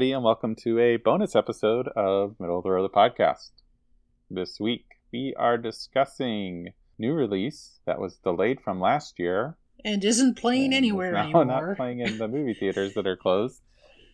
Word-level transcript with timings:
everybody, 0.00 0.12
and 0.14 0.24
welcome 0.24 0.54
to 0.54 0.78
a 0.78 0.96
bonus 0.96 1.36
episode 1.36 1.86
of 1.88 2.34
Middle 2.40 2.56
of 2.56 2.64
the 2.64 2.70
Road 2.70 2.90
the 2.90 2.96
podcast. 2.96 3.50
This 4.30 4.58
week, 4.58 4.86
we 5.12 5.34
are 5.38 5.58
discussing 5.58 6.72
new 6.98 7.12
release 7.12 7.80
that 7.84 8.00
was 8.00 8.16
delayed 8.16 8.62
from 8.62 8.80
last 8.80 9.18
year 9.18 9.58
and 9.84 10.02
isn't 10.02 10.38
playing 10.38 10.72
and 10.72 10.74
anywhere 10.74 11.14
anymore. 11.16 11.44
not 11.44 11.76
playing 11.76 12.00
in 12.00 12.16
the 12.16 12.28
movie 12.34 12.54
theaters 12.54 12.94
that 12.94 13.06
are 13.06 13.14
closed. 13.14 13.60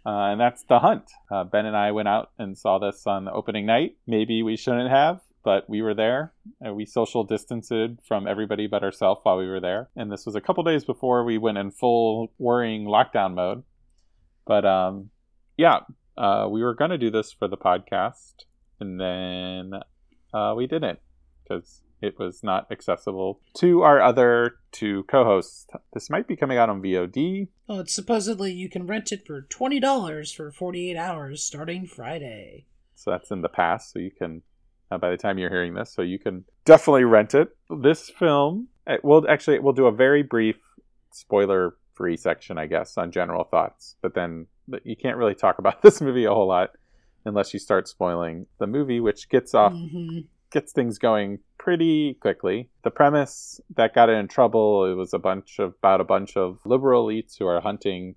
Uh, 0.05 0.33
and 0.33 0.41
that's 0.41 0.65
The 0.65 0.81
Hunt. 0.81 1.05
Uh, 1.31 1.45
ben 1.45 1.67
and 1.67 1.77
I 1.77 1.93
went 1.93 2.09
out 2.09 2.33
and 2.37 2.59
saw 2.59 2.81
this 2.81 3.07
on 3.07 3.25
the 3.25 3.31
opening 3.31 3.65
night. 3.65 3.97
Maybe 4.09 4.43
we 4.43 4.57
shouldn't 4.57 4.91
have, 4.91 5.21
but 5.45 5.71
we 5.71 5.83
were 5.83 5.95
there. 5.95 6.33
Uh, 6.67 6.75
we 6.75 6.85
social 6.85 7.23
distanced 7.23 7.73
from 8.09 8.27
everybody 8.27 8.67
but 8.67 8.83
ourselves 8.83 9.21
while 9.23 9.39
we 9.39 9.47
were 9.47 9.61
there. 9.61 9.89
And 9.95 10.11
this 10.11 10.27
was 10.27 10.35
a 10.35 10.41
couple 10.41 10.65
days 10.65 10.85
before 10.85 11.23
we 11.23 11.39
went 11.39 11.59
in 11.59 11.71
full 11.71 12.33
worrying 12.39 12.87
lockdown 12.87 13.35
mode. 13.35 13.63
But 14.49 14.65
um, 14.65 15.11
yeah, 15.57 15.81
uh, 16.17 16.49
we 16.51 16.63
were 16.63 16.75
going 16.75 16.91
to 16.91 16.99
do 16.99 17.11
this 17.11 17.33
for 17.33 17.49
the 17.49 17.57
podcast, 17.57 18.45
and 18.81 19.01
then 19.01 19.81
uh, 20.33 20.55
we 20.57 20.67
didn't 20.67 20.99
because 21.43 21.83
it 22.03 22.19
was 22.19 22.43
not 22.43 22.71
accessible 22.71 23.41
to 23.55 23.83
our 23.83 24.01
other 24.01 24.57
two 24.73 25.05
co-hosts. 25.05 25.67
This 25.95 26.11
might 26.11 26.29
be 26.29 26.37
coming 26.37 26.59
out 26.59 26.69
on 26.69 26.83
VOD. 26.83 27.49
Oh, 27.69 27.81
it's 27.81 27.95
supposedly 27.95 28.53
you 28.53 28.69
can 28.69 28.87
rent 28.87 29.13
it 29.13 29.27
for 29.27 29.43
twenty 29.43 29.81
dollars 29.81 30.33
for 30.33 30.51
forty 30.51 30.91
eight 30.91 30.97
hours 30.97 31.43
starting 31.43 31.87
Friday. 31.87 32.67
So 32.95 33.11
that's 33.11 33.31
in 33.31 33.43
the 33.43 33.49
past. 33.49 33.93
So 33.93 33.99
you 33.99 34.11
can, 34.11 34.43
uh, 34.91 34.99
by 34.99 35.11
the 35.11 35.17
time 35.17 35.39
you're 35.39 35.51
hearing 35.51 35.75
this, 35.75 35.93
so 35.93 36.03
you 36.03 36.19
can 36.19 36.45
definitely 36.65 37.05
rent 37.05 37.35
it. 37.35 37.49
This 37.71 38.11
film, 38.11 38.69
it 38.87 39.05
will 39.05 39.29
actually, 39.29 39.59
we'll 39.59 39.75
do 39.75 39.87
a 39.87 39.93
very 39.93 40.23
brief 40.23 40.57
spoiler 41.13 41.77
free 41.95 42.17
section, 42.17 42.59
I 42.59 42.67
guess, 42.67 42.97
on 42.97 43.11
general 43.11 43.45
thoughts. 43.45 43.97
But 44.03 44.15
then 44.15 44.47
you 44.85 44.97
can't 44.97 45.17
really 45.17 45.35
talk 45.35 45.59
about 45.59 45.83
this 45.83 46.01
movie 46.01 46.25
a 46.25 46.31
whole 46.31 46.49
lot 46.49 46.71
unless 47.25 47.53
you 47.53 47.59
start 47.59 47.89
spoiling 47.89 48.47
the 48.59 48.67
movie, 48.67 49.01
which 49.01 49.29
gets 49.29 49.55
off 49.55 49.73
hmm 49.73 50.21
gets 50.51 50.73
things 50.73 50.99
going 50.99 51.39
pretty 51.59 52.15
quickly. 52.15 52.71
The 52.83 52.91
premise 52.91 53.61
that 53.75 53.95
got 53.95 54.09
it 54.09 54.17
in 54.17 54.29
trouble 54.29 54.91
it 54.91 54.95
was 54.95 55.13
a 55.13 55.19
bunch 55.19 55.59
of 55.59 55.75
about 55.79 56.01
a 56.01 56.05
bunch 56.05 56.37
of 56.37 56.61
liberal 56.65 57.07
elites 57.07 57.37
who 57.39 57.47
are 57.47 57.61
hunting 57.61 58.15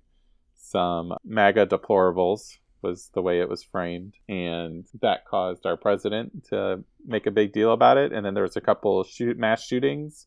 some 0.56 1.12
MAGA 1.24 1.66
deplorables 1.66 2.58
was 2.82 3.10
the 3.12 3.20
way 3.20 3.40
it 3.40 3.48
was 3.48 3.62
framed, 3.62 4.14
and 4.28 4.86
that 5.02 5.26
caused 5.26 5.66
our 5.66 5.76
president 5.76 6.46
to 6.48 6.82
make 7.04 7.26
a 7.26 7.30
big 7.30 7.52
deal 7.52 7.72
about 7.72 7.98
it. 7.98 8.12
And 8.12 8.24
then 8.24 8.32
there 8.34 8.44
was 8.44 8.56
a 8.56 8.60
couple 8.62 9.04
shoot 9.04 9.36
mass 9.36 9.62
shootings, 9.62 10.26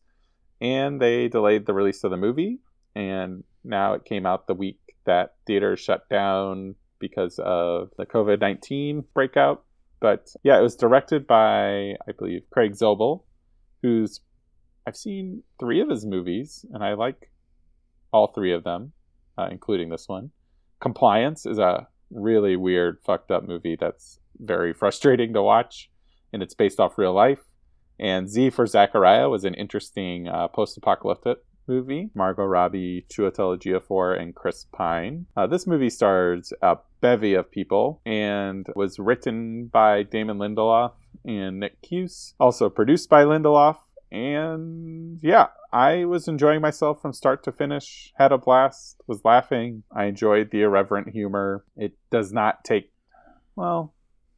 and 0.60 1.00
they 1.00 1.28
delayed 1.28 1.66
the 1.66 1.74
release 1.74 2.04
of 2.04 2.10
the 2.10 2.16
movie. 2.16 2.60
And 2.94 3.42
now 3.64 3.94
it 3.94 4.04
came 4.04 4.24
out 4.24 4.46
the 4.46 4.54
week 4.54 4.78
that 5.06 5.34
theaters 5.46 5.80
shut 5.80 6.08
down 6.08 6.74
because 6.98 7.38
of 7.42 7.90
the 7.98 8.06
COVID 8.06 8.40
nineteen 8.40 9.04
breakout 9.14 9.64
but 10.04 10.28
yeah, 10.42 10.58
it 10.58 10.62
was 10.62 10.76
directed 10.76 11.26
by 11.26 11.94
I 12.06 12.12
believe 12.18 12.42
Craig 12.50 12.72
Zobel, 12.72 13.22
who's 13.80 14.20
I've 14.86 14.98
seen 14.98 15.42
three 15.58 15.80
of 15.80 15.88
his 15.88 16.04
movies 16.04 16.66
and 16.74 16.84
I 16.84 16.92
like 16.92 17.30
all 18.12 18.26
three 18.26 18.52
of 18.52 18.64
them, 18.64 18.92
uh, 19.38 19.48
including 19.50 19.88
this 19.88 20.06
one. 20.06 20.30
Compliance 20.78 21.46
is 21.46 21.58
a 21.58 21.88
really 22.10 22.54
weird, 22.54 22.98
fucked 23.06 23.30
up 23.30 23.48
movie 23.48 23.78
that's 23.80 24.20
very 24.38 24.74
frustrating 24.74 25.32
to 25.32 25.42
watch, 25.42 25.90
and 26.34 26.42
it's 26.42 26.52
based 26.52 26.80
off 26.80 26.98
real 26.98 27.14
life. 27.14 27.40
And 27.98 28.28
Z 28.28 28.50
for 28.50 28.66
Zachariah 28.66 29.30
was 29.30 29.44
an 29.44 29.54
interesting 29.54 30.28
uh, 30.28 30.48
post-apocalyptic 30.48 31.38
movie. 31.66 32.10
Margot 32.14 32.44
Robbie, 32.44 33.06
Chiwetel 33.10 33.58
Ejiofor, 33.58 34.20
and 34.20 34.34
Chris 34.34 34.66
Pine. 34.72 35.26
Uh, 35.36 35.46
this 35.46 35.66
movie 35.66 35.90
stars 35.90 36.52
a 36.62 36.78
bevy 37.00 37.34
of 37.34 37.50
people 37.50 38.00
and 38.06 38.66
was 38.74 38.98
written 38.98 39.66
by 39.66 40.02
Damon 40.02 40.38
Lindelof 40.38 40.92
and 41.24 41.60
Nick 41.60 41.80
Cuse. 41.82 42.34
Also 42.38 42.68
produced 42.70 43.08
by 43.08 43.24
Lindelof. 43.24 43.76
And 44.10 45.18
yeah, 45.22 45.48
I 45.72 46.04
was 46.04 46.28
enjoying 46.28 46.60
myself 46.60 47.02
from 47.02 47.12
start 47.12 47.42
to 47.44 47.52
finish. 47.52 48.12
Had 48.16 48.30
a 48.30 48.38
blast. 48.38 49.02
Was 49.06 49.24
laughing. 49.24 49.82
I 49.90 50.04
enjoyed 50.04 50.50
the 50.50 50.62
irreverent 50.62 51.08
humor. 51.08 51.64
It 51.76 51.94
does 52.10 52.32
not 52.32 52.64
take. 52.64 52.92
Well, 53.56 53.92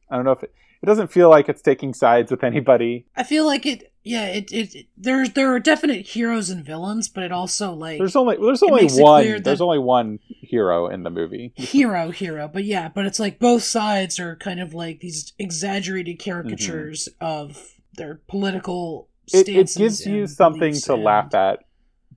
I 0.09 0.15
don't 0.15 0.25
know 0.25 0.31
if 0.31 0.43
it. 0.43 0.53
It 0.81 0.85
doesn't 0.85 1.11
feel 1.11 1.29
like 1.29 1.49
it's 1.49 1.61
taking 1.61 1.93
sides 1.93 2.29
with 2.29 2.43
anybody. 2.43 3.07
I 3.15 3.23
feel 3.23 3.45
like 3.45 3.65
it. 3.65 3.91
Yeah, 4.03 4.27
it. 4.27 4.51
It. 4.51 4.75
it 4.75 4.85
there's 4.95 5.31
there 5.31 5.53
are 5.53 5.59
definite 5.59 6.05
heroes 6.05 6.49
and 6.49 6.63
villains, 6.65 7.09
but 7.09 7.23
it 7.23 7.31
also 7.31 7.73
like 7.73 7.97
There's 7.97 8.15
only 8.15 8.37
there's 8.37 8.63
only 8.63 8.87
one 8.87 9.41
there's 9.41 9.61
only 9.61 9.79
one 9.79 10.19
hero 10.27 10.87
in 10.87 11.03
the 11.03 11.09
movie. 11.09 11.53
hero 11.55 12.11
hero 12.11 12.49
but 12.51 12.63
yeah 12.63 12.89
but 12.89 13.05
it's 13.05 13.19
like 13.19 13.39
both 13.39 13.63
sides 13.63 14.19
are 14.19 14.35
kind 14.35 14.59
of 14.59 14.73
like 14.73 14.99
these 14.99 15.33
exaggerated 15.39 16.19
caricatures 16.19 17.09
of 17.19 17.73
their 17.95 18.21
political 18.27 19.09
Mm-hmm. 19.31 19.49
It, 19.49 19.49
it 19.49 19.75
gives 19.75 20.05
you 20.05 20.27
something 20.27 20.73
to 20.73 20.93
and 20.93 21.03
laugh 21.03 21.33
at, 21.33 21.59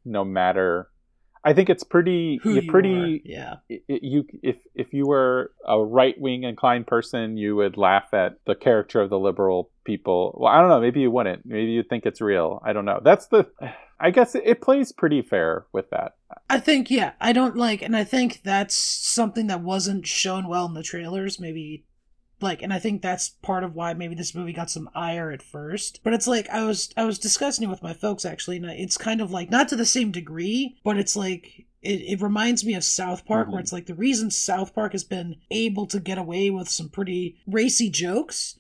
no 0.05 0.25
matter. 0.25 0.89
I 1.43 1.55
think 1.55 1.71
it's 1.71 1.85
pretty. 1.85 2.39
who 2.43 2.55
you're 2.55 2.63
you 2.65 2.71
pretty. 2.71 2.95
are. 2.95 3.21
yeah 3.25 3.55
i- 3.71 3.81
i- 3.91 3.99
You 4.03 4.27
if 4.43 4.57
if 4.75 4.93
you 4.93 5.07
were 5.07 5.53
a 5.67 5.83
right 5.83 6.19
wing 6.21 6.43
inclined 6.45 6.87
person, 6.87 7.37
you 7.37 7.57
would 7.57 7.77
laugh 7.77 8.13
at 8.13 8.37
the 8.47 8.55
character 8.55 9.01
of 9.01 9.09
the 9.11 9.19
liberal 9.19 9.71
people. 9.85 10.37
Well, 10.39 10.53
I 10.53 10.61
don't 10.61 10.69
know. 10.69 10.81
Maybe 10.81 11.01
you 11.01 11.11
wouldn't. 11.11 11.47
Maybe 11.47 11.71
you 11.73 11.83
think 11.83 12.05
it's 12.07 12.21
real. 12.21 12.61
I 12.65 12.73
don't 12.73 12.85
know. 12.85 13.01
That's 13.03 13.27
the. 13.29 13.47
I 14.03 14.11
guess 14.11 14.35
it, 14.35 14.43
it 14.47 14.61
plays 14.63 14.93
pretty 14.93 15.21
fair 15.23 15.67
with 15.73 15.91
that. 15.91 16.13
I 16.49 16.59
think 16.59 16.91
yeah, 16.91 17.13
I 17.21 17.33
don't 17.35 17.57
like, 17.57 17.83
and 17.83 17.95
I 17.97 18.05
think 18.05 18.41
that's 18.45 18.75
something 18.75 19.47
that 19.49 19.61
wasn't 19.63 20.07
shown 20.07 20.49
well 20.49 20.65
in 20.67 20.75
the 20.75 20.83
trailers. 20.83 21.39
Maybe 21.39 21.85
like, 22.43 22.63
and 22.63 22.73
I 22.73 22.79
think 22.79 23.03
that's 23.03 23.29
part 23.29 23.65
of 23.65 23.75
why 23.75 23.95
maybe 23.95 24.15
this 24.15 24.35
movie 24.35 24.53
got 24.53 24.71
some 24.71 24.89
ire 24.95 25.31
at 25.31 25.43
first. 25.43 26.01
But 26.03 26.13
it's 26.15 26.27
like 26.27 26.49
I 26.51 26.65
was 26.65 26.93
I 26.97 27.05
was 27.05 27.19
discussing 27.19 27.65
it 27.65 27.71
with 27.71 27.83
my 27.83 27.93
folks 27.93 28.25
actually, 28.25 28.57
and 28.57 28.67
it's 28.67 28.97
kind 28.99 29.21
of 29.21 29.31
like 29.31 29.51
not 29.51 29.69
to 29.69 29.77
the 29.77 29.87
same 29.87 30.11
degree, 30.11 30.77
but 30.85 30.97
it's 30.97 31.17
like. 31.17 31.67
It, 31.83 32.03
it 32.03 32.21
reminds 32.21 32.63
me 32.63 32.75
of 32.75 32.85
South 32.85 33.25
Park, 33.25 33.49
Mhm. 33.49 33.53
where 33.53 33.61
it's 33.63 33.73
like 33.73 33.87
the 33.87 33.95
reason 33.95 34.31
South 34.31 34.75
Park 34.75 34.93
has 34.93 35.03
been 35.03 35.37
able 35.51 35.87
to 35.87 35.99
get 35.99 36.19
away 36.19 36.51
with 36.51 36.69
some 36.69 36.91
pretty 36.91 37.37
racy 37.47 37.89
jokes 37.89 38.59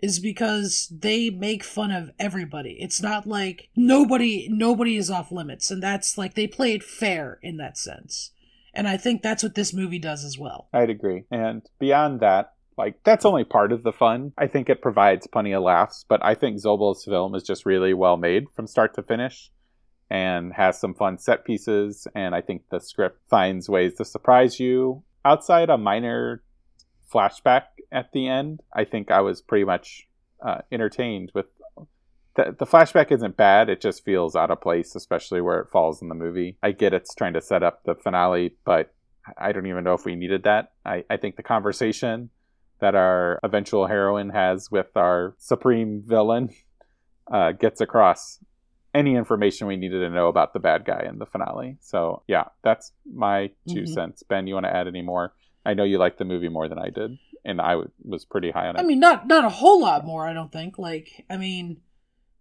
is 0.00 0.20
because 0.20 0.86
they 0.96 1.30
make 1.30 1.64
fun 1.64 1.90
of 1.90 2.12
everybody. 2.20 2.76
It's 2.80 3.02
not 3.02 3.26
like 3.26 3.70
nobody 3.74 4.46
nobody 4.48 4.96
is 4.96 5.10
off 5.10 5.32
limits 5.32 5.72
and 5.72 5.82
that's 5.82 6.16
like 6.16 6.34
they 6.34 6.46
play 6.46 6.72
it 6.72 6.84
fair 6.84 7.40
in 7.42 7.56
that 7.56 7.76
sense. 7.76 8.30
And 8.72 8.86
I 8.86 8.96
think 8.96 9.20
that's 9.20 9.42
what 9.42 9.56
this 9.56 9.74
movie 9.74 9.98
does 9.98 10.24
as 10.24 10.38
well. 10.38 10.68
I'd 10.72 10.90
agree. 10.90 11.24
And 11.28 11.62
beyond 11.80 12.20
that, 12.20 12.52
like 12.80 13.04
that's 13.04 13.26
only 13.26 13.44
part 13.44 13.72
of 13.72 13.82
the 13.82 13.92
fun. 13.92 14.32
I 14.38 14.46
think 14.46 14.68
it 14.70 14.80
provides 14.80 15.26
plenty 15.26 15.52
of 15.52 15.62
laughs, 15.62 16.04
but 16.08 16.24
I 16.24 16.34
think 16.34 16.56
Zobel's 16.56 17.04
film 17.04 17.34
is 17.34 17.42
just 17.42 17.66
really 17.66 17.92
well 17.92 18.16
made 18.16 18.46
from 18.56 18.66
start 18.66 18.94
to 18.94 19.02
finish 19.02 19.50
and 20.08 20.52
has 20.54 20.80
some 20.80 20.94
fun 20.94 21.18
set 21.18 21.44
pieces 21.44 22.08
and 22.14 22.34
I 22.34 22.40
think 22.40 22.62
the 22.70 22.80
script 22.80 23.20
finds 23.28 23.68
ways 23.68 23.94
to 23.98 24.04
surprise 24.04 24.58
you. 24.58 25.04
Outside 25.24 25.68
a 25.68 25.76
minor 25.76 26.42
flashback 27.12 27.64
at 27.92 28.12
the 28.12 28.26
end, 28.26 28.60
I 28.74 28.84
think 28.84 29.10
I 29.10 29.20
was 29.20 29.42
pretty 29.42 29.64
much 29.64 30.08
uh, 30.44 30.62
entertained 30.72 31.32
with 31.34 31.46
the, 32.36 32.56
the 32.58 32.66
flashback 32.66 33.12
isn't 33.12 33.36
bad. 33.36 33.68
It 33.68 33.82
just 33.82 34.04
feels 34.04 34.34
out 34.34 34.50
of 34.50 34.62
place, 34.62 34.94
especially 34.94 35.42
where 35.42 35.60
it 35.60 35.68
falls 35.70 36.00
in 36.00 36.08
the 36.08 36.14
movie. 36.14 36.56
I 36.62 36.72
get 36.72 36.94
it's 36.94 37.14
trying 37.14 37.34
to 37.34 37.42
set 37.42 37.62
up 37.62 37.84
the 37.84 37.94
finale, 37.94 38.54
but 38.64 38.94
I 39.36 39.52
don't 39.52 39.66
even 39.66 39.84
know 39.84 39.94
if 39.94 40.06
we 40.06 40.14
needed 40.14 40.44
that. 40.44 40.72
I, 40.86 41.04
I 41.10 41.18
think 41.18 41.36
the 41.36 41.42
conversation 41.42 42.30
that 42.80 42.94
our 42.94 43.38
eventual 43.42 43.86
heroine 43.86 44.30
has 44.30 44.70
with 44.70 44.96
our 44.96 45.34
supreme 45.38 46.02
villain 46.04 46.50
uh, 47.30 47.52
gets 47.52 47.80
across 47.80 48.38
any 48.92 49.14
information 49.14 49.66
we 49.68 49.76
needed 49.76 50.00
to 50.00 50.10
know 50.10 50.26
about 50.28 50.52
the 50.52 50.58
bad 50.58 50.84
guy 50.84 51.04
in 51.08 51.18
the 51.18 51.26
finale. 51.26 51.76
So, 51.80 52.22
yeah, 52.26 52.44
that's 52.64 52.92
my 53.12 53.52
2 53.68 53.82
Mhm. 53.82 53.88
cents. 53.88 54.22
Ben, 54.24 54.46
you 54.48 54.54
want 54.54 54.66
to 54.66 54.74
add 54.74 54.88
any 54.88 55.02
more? 55.02 55.32
I 55.64 55.74
know 55.74 55.84
you 55.84 55.98
liked 55.98 56.18
the 56.18 56.24
movie 56.24 56.48
more 56.48 56.66
than 56.68 56.78
I 56.78 56.88
did, 56.90 57.18
and 57.44 57.60
I 57.60 57.72
w- 57.72 57.90
was 58.04 58.24
pretty 58.24 58.50
high 58.50 58.66
on 58.66 58.76
it. 58.76 58.80
I 58.80 58.82
mean, 58.82 58.98
not 58.98 59.28
not 59.28 59.44
a 59.44 59.48
whole 59.50 59.80
lot 59.80 60.04
more. 60.04 60.26
I 60.26 60.32
don't 60.32 60.50
think. 60.50 60.78
Like, 60.78 61.24
I 61.30 61.36
mean, 61.36 61.82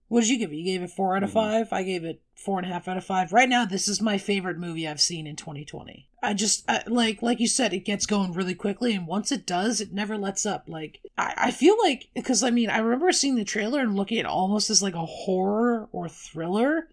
what 0.09 0.19
did 0.21 0.29
you 0.29 0.37
give 0.37 0.51
it? 0.51 0.57
You 0.57 0.65
gave 0.65 0.83
it 0.83 0.89
four 0.91 1.15
out 1.15 1.23
of 1.23 1.29
Mhm. 1.29 1.33
five. 1.33 1.71
I 1.73 1.83
gave 1.83 2.03
it 2.03 2.21
four 2.35 2.59
and 2.59 2.67
a 2.69 2.73
half 2.73 2.87
out 2.87 2.97
of 2.97 3.05
five. 3.05 3.31
Right 3.31 3.47
now, 3.47 3.63
this 3.65 3.87
is 3.87 4.01
my 4.01 4.17
favorite 4.17 4.57
movie 4.57 4.87
I've 4.87 4.99
seen 5.01 5.25
in 5.25 5.35
2020. 5.35 6.07
I 6.21 6.33
just 6.33 6.65
I, 6.69 6.83
like 6.87 7.21
like 7.21 7.39
you 7.39 7.47
said, 7.47 7.73
it 7.73 7.85
gets 7.85 8.05
going 8.05 8.33
really 8.33 8.55
quickly, 8.55 8.93
and 8.93 9.07
once 9.07 9.31
it 9.31 9.45
does, 9.45 9.79
it 9.79 9.93
never 9.93 10.17
lets 10.17 10.45
up. 10.45 10.65
Like 10.67 10.99
I, 11.17 11.33
I 11.37 11.51
feel 11.51 11.77
like 11.81 12.09
because 12.13 12.43
I 12.43 12.49
mean, 12.49 12.69
I 12.69 12.79
remember 12.79 13.11
seeing 13.13 13.35
the 13.35 13.45
trailer 13.45 13.79
and 13.79 13.95
looking 13.95 14.17
at 14.17 14.25
it 14.25 14.27
almost 14.27 14.69
as 14.69 14.83
like 14.83 14.95
a 14.95 15.05
horror 15.05 15.87
or 15.93 16.09
thriller. 16.09 16.89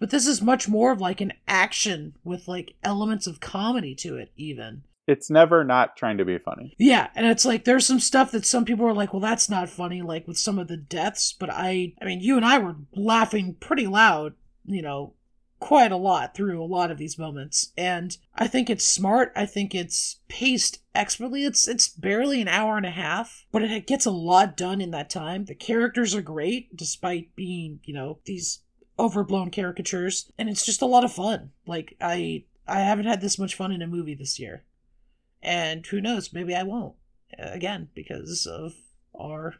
But 0.00 0.10
this 0.10 0.26
is 0.26 0.42
much 0.42 0.68
more 0.68 0.92
of 0.92 1.00
like 1.00 1.20
an 1.20 1.32
action 1.46 2.14
with 2.24 2.48
like 2.48 2.74
elements 2.82 3.26
of 3.26 3.40
comedy 3.40 3.94
to 3.96 4.16
it, 4.16 4.32
even. 4.36 4.82
It's 5.06 5.30
never 5.30 5.64
not 5.64 5.96
trying 5.96 6.18
to 6.18 6.24
be 6.24 6.38
funny. 6.38 6.74
Yeah, 6.78 7.08
and 7.14 7.26
it's 7.26 7.44
like 7.44 7.64
there's 7.64 7.86
some 7.86 8.00
stuff 8.00 8.30
that 8.32 8.46
some 8.46 8.64
people 8.64 8.86
are 8.86 8.94
like, 8.94 9.12
well, 9.12 9.20
that's 9.20 9.50
not 9.50 9.68
funny, 9.68 10.02
like 10.02 10.26
with 10.26 10.38
some 10.38 10.58
of 10.58 10.68
the 10.68 10.76
deaths. 10.76 11.32
But 11.32 11.50
I, 11.50 11.94
I 12.00 12.04
mean, 12.04 12.20
you 12.20 12.36
and 12.36 12.44
I 12.44 12.58
were 12.58 12.76
laughing 12.94 13.56
pretty 13.60 13.86
loud, 13.86 14.34
you 14.64 14.82
know, 14.82 15.14
quite 15.64 15.92
a 15.92 15.96
lot 15.96 16.34
through 16.34 16.62
a 16.62 16.66
lot 16.66 16.90
of 16.90 16.98
these 16.98 17.18
moments 17.18 17.72
and 17.74 18.18
i 18.34 18.46
think 18.46 18.68
it's 18.68 18.84
smart 18.84 19.32
i 19.34 19.46
think 19.46 19.74
it's 19.74 20.16
paced 20.28 20.80
expertly 20.94 21.42
it's 21.42 21.66
it's 21.66 21.88
barely 21.88 22.42
an 22.42 22.48
hour 22.48 22.76
and 22.76 22.84
a 22.84 22.90
half 22.90 23.46
but 23.50 23.62
it 23.62 23.86
gets 23.86 24.04
a 24.04 24.10
lot 24.10 24.58
done 24.58 24.82
in 24.82 24.90
that 24.90 25.08
time 25.08 25.46
the 25.46 25.54
characters 25.54 26.14
are 26.14 26.20
great 26.20 26.76
despite 26.76 27.34
being 27.34 27.80
you 27.84 27.94
know 27.94 28.18
these 28.26 28.60
overblown 28.98 29.50
caricatures 29.50 30.30
and 30.36 30.50
it's 30.50 30.66
just 30.66 30.82
a 30.82 30.86
lot 30.86 31.02
of 31.02 31.10
fun 31.10 31.50
like 31.66 31.96
i 31.98 32.44
i 32.68 32.80
haven't 32.80 33.06
had 33.06 33.22
this 33.22 33.38
much 33.38 33.54
fun 33.54 33.72
in 33.72 33.80
a 33.80 33.86
movie 33.86 34.14
this 34.14 34.38
year 34.38 34.64
and 35.44 35.86
who 35.86 36.00
knows 36.00 36.32
maybe 36.32 36.54
i 36.54 36.62
won't 36.62 36.94
uh, 37.38 37.50
again 37.52 37.88
because 37.94 38.46
of 38.46 38.74
our 39.18 39.54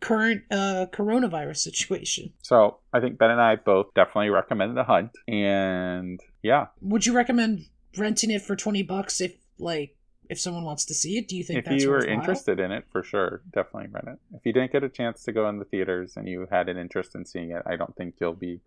current 0.00 0.42
uh, 0.50 0.86
coronavirus 0.92 1.56
situation. 1.68 2.32
So 2.42 2.78
I 2.92 3.00
think 3.00 3.18
Ben 3.18 3.30
and 3.30 3.40
I 3.40 3.56
both 3.56 3.92
definitely 3.94 4.30
recommend 4.30 4.76
The 4.76 4.84
Hunt, 4.84 5.12
and 5.28 6.20
yeah. 6.42 6.66
Would 6.80 7.06
you 7.06 7.14
recommend 7.14 7.66
renting 7.96 8.30
it 8.30 8.42
for 8.42 8.56
twenty 8.56 8.82
bucks 8.82 9.20
if 9.20 9.36
like 9.58 9.96
if 10.28 10.40
someone 10.40 10.64
wants 10.64 10.84
to 10.86 10.94
see 10.94 11.18
it? 11.18 11.28
Do 11.28 11.36
you 11.36 11.44
think 11.44 11.66
if 11.66 11.80
you 11.80 11.88
were 11.88 11.96
worthwhile? 11.96 12.14
interested 12.18 12.60
in 12.60 12.72
it, 12.72 12.84
for 12.90 13.02
sure, 13.02 13.42
definitely 13.52 13.88
rent 13.90 14.08
it. 14.08 14.18
If 14.36 14.44
you 14.44 14.52
didn't 14.52 14.72
get 14.72 14.84
a 14.84 14.88
chance 14.88 15.22
to 15.24 15.32
go 15.32 15.48
in 15.48 15.58
the 15.58 15.64
theaters 15.64 16.16
and 16.16 16.28
you 16.28 16.46
had 16.50 16.68
an 16.68 16.76
interest 16.76 17.14
in 17.14 17.24
seeing 17.24 17.50
it, 17.50 17.62
I 17.66 17.76
don't 17.76 17.94
think 17.96 18.14
you'll 18.20 18.34
be 18.34 18.60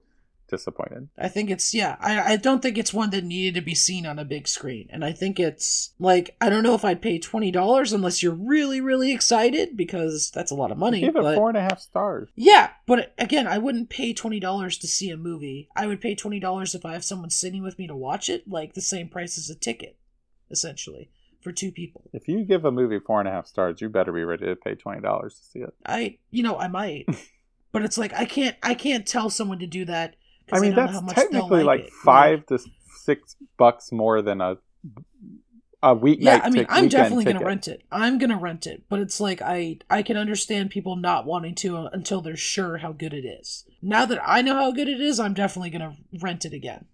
disappointed. 0.50 1.10
I 1.18 1.28
think 1.28 1.50
it's 1.50 1.74
yeah. 1.74 1.96
I 2.00 2.34
I 2.34 2.36
don't 2.36 2.62
think 2.62 2.78
it's 2.78 2.94
one 2.94 3.10
that 3.12 3.24
needed 3.24 3.56
to 3.56 3.62
be 3.66 3.76
seen 3.76 4.06
on 4.06 4.20
a 4.20 4.26
big 4.26 4.48
screen, 4.48 4.88
and 4.92 5.06
I 5.06 5.12
think 5.12 5.40
it's 5.40 5.94
like 6.00 6.36
I 6.42 6.50
don't 6.50 6.64
know 6.64 6.76
if 6.76 6.84
I'd 6.86 7.02
pay 7.02 7.20
twenty 7.20 7.52
dollars 7.52 7.94
unless 7.94 8.22
you're 8.22 8.34
really 8.34 8.82
really 8.82 9.12
excited 9.12 9.78
because 9.78 10.32
that's 10.32 10.52
a 10.52 10.56
lot 10.56 10.72
of 10.72 10.78
money. 10.78 11.02
Give 11.02 11.16
it 11.16 11.36
four 11.36 11.50
and 11.50 11.58
a 11.58 11.62
half 11.62 11.80
stars. 11.80 12.30
Yeah, 12.36 12.72
but 12.86 13.14
again, 13.18 13.48
I 13.48 13.58
wouldn't 13.58 13.90
pay 13.90 14.14
twenty 14.14 14.40
dollars 14.40 14.78
to 14.80 14.88
see 14.88 15.10
a 15.10 15.18
movie. 15.18 15.70
I 15.76 15.88
would 15.88 16.02
pay 16.02 16.16
twenty 16.16 16.40
dollars 16.40 16.76
if 16.76 16.86
I 16.86 16.94
have 16.94 17.06
someone 17.06 17.30
sitting 17.30 17.64
with 17.64 17.78
me 17.78 17.88
to 17.88 17.96
watch 17.96 18.30
it, 18.30 18.50
like 18.50 18.74
the 18.74 18.82
same 18.82 19.10
price 19.10 19.38
as 19.38 19.50
a 19.50 19.56
ticket, 19.56 19.98
essentially 20.52 21.10
for 21.42 21.52
two 21.52 21.72
people. 21.72 22.10
If 22.14 22.28
you 22.28 22.44
give 22.44 22.66
a 22.66 22.72
movie 22.72 23.00
four 23.00 23.20
and 23.20 23.28
a 23.28 23.32
half 23.32 23.48
stars, 23.48 23.82
you 23.82 23.90
better 23.90 24.12
be 24.12 24.24
ready 24.24 24.46
to 24.46 24.56
pay 24.56 24.76
twenty 24.76 25.02
dollars 25.02 25.36
to 25.36 25.44
see 25.44 25.60
it. 25.60 25.74
I, 25.86 26.18
you 26.32 26.44
know, 26.44 26.58
I 26.58 26.68
might, 26.68 27.06
but 27.72 27.84
it's 27.84 27.98
like 27.98 28.14
I 28.14 28.26
can't, 28.26 28.58
I 28.62 28.74
can't 28.74 29.08
tell 29.08 29.30
someone 29.30 29.60
to 29.60 29.68
do 29.68 29.86
that. 29.86 30.16
I 30.52 30.56
'cause 30.56 30.62
mean, 30.62 30.76
that's 30.76 30.94
how 30.94 31.02
much 31.02 31.16
they'll 31.16 31.24
technically 31.26 31.64
like, 31.64 31.82
it. 31.86 31.94
five 32.04 32.46
to 32.48 32.60
six 33.04 33.36
bucks 33.58 33.92
more 33.92 34.22
than 34.22 34.42
a 34.42 34.58
a 35.82 35.96
weeknight. 35.96 36.18
yeah, 36.20 36.42
I 36.44 36.50
mean, 36.50 36.64
tic- 36.64 36.68
I'm 36.72 36.90
definitely 36.90 37.24
ticket. 37.24 37.38
gonna 37.40 37.46
rent 37.48 37.68
it. 37.70 37.84
I'm 37.92 38.18
gonna 38.18 38.38
rent 38.38 38.68
it, 38.68 38.84
but 38.90 39.00
it's 39.00 39.22
like 39.22 39.42
I 39.42 39.78
I 39.90 40.04
can 40.04 40.18
understand 40.18 40.72
people 40.72 40.96
not 40.98 41.26
wanting 41.26 41.56
to 41.56 41.78
uh, 41.78 41.90
until 41.94 42.20
they're 42.22 42.36
sure 42.36 42.78
how 42.78 42.92
good 42.92 43.14
it 43.14 43.26
is. 43.26 43.66
Now 43.82 44.06
that 44.06 44.20
I 44.26 44.42
know 44.42 44.56
how 44.56 44.72
good 44.72 44.90
it 44.90 45.00
is, 45.00 45.20
I'm 45.22 45.34
definitely 45.34 45.70
gonna 45.70 45.96
rent 46.22 46.44
it 46.44 46.52
again. 46.54 46.86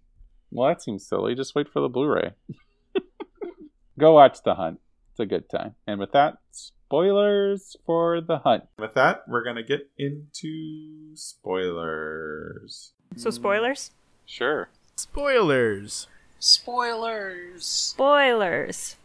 Well, 0.52 0.70
that 0.70 0.84
seems 0.84 1.06
silly. 1.08 1.34
Just 1.36 1.56
wait 1.56 1.68
for 1.68 1.80
the 1.82 1.90
Blu-ray. 1.90 2.34
Go 4.00 4.14
watch 4.14 4.44
The 4.44 4.56
Hunt. 4.56 4.80
It's 5.12 5.20
a 5.20 5.26
good 5.26 5.50
time. 5.50 5.76
And 5.88 6.00
with 6.00 6.12
that, 6.12 6.38
spoilers 6.52 7.76
for 7.86 8.22
The 8.22 8.38
Hunt. 8.40 8.66
With 8.78 8.94
that, 8.94 9.24
we're 9.28 9.44
gonna 9.44 9.64
get 9.64 9.90
into 9.98 11.16
spoilers. 11.16 12.94
So 13.16 13.30
spoilers? 13.30 13.92
Sure. 14.26 14.70
Spoilers. 14.96 16.08
Spoilers. 16.40 17.66
Spoilers. 17.66 18.96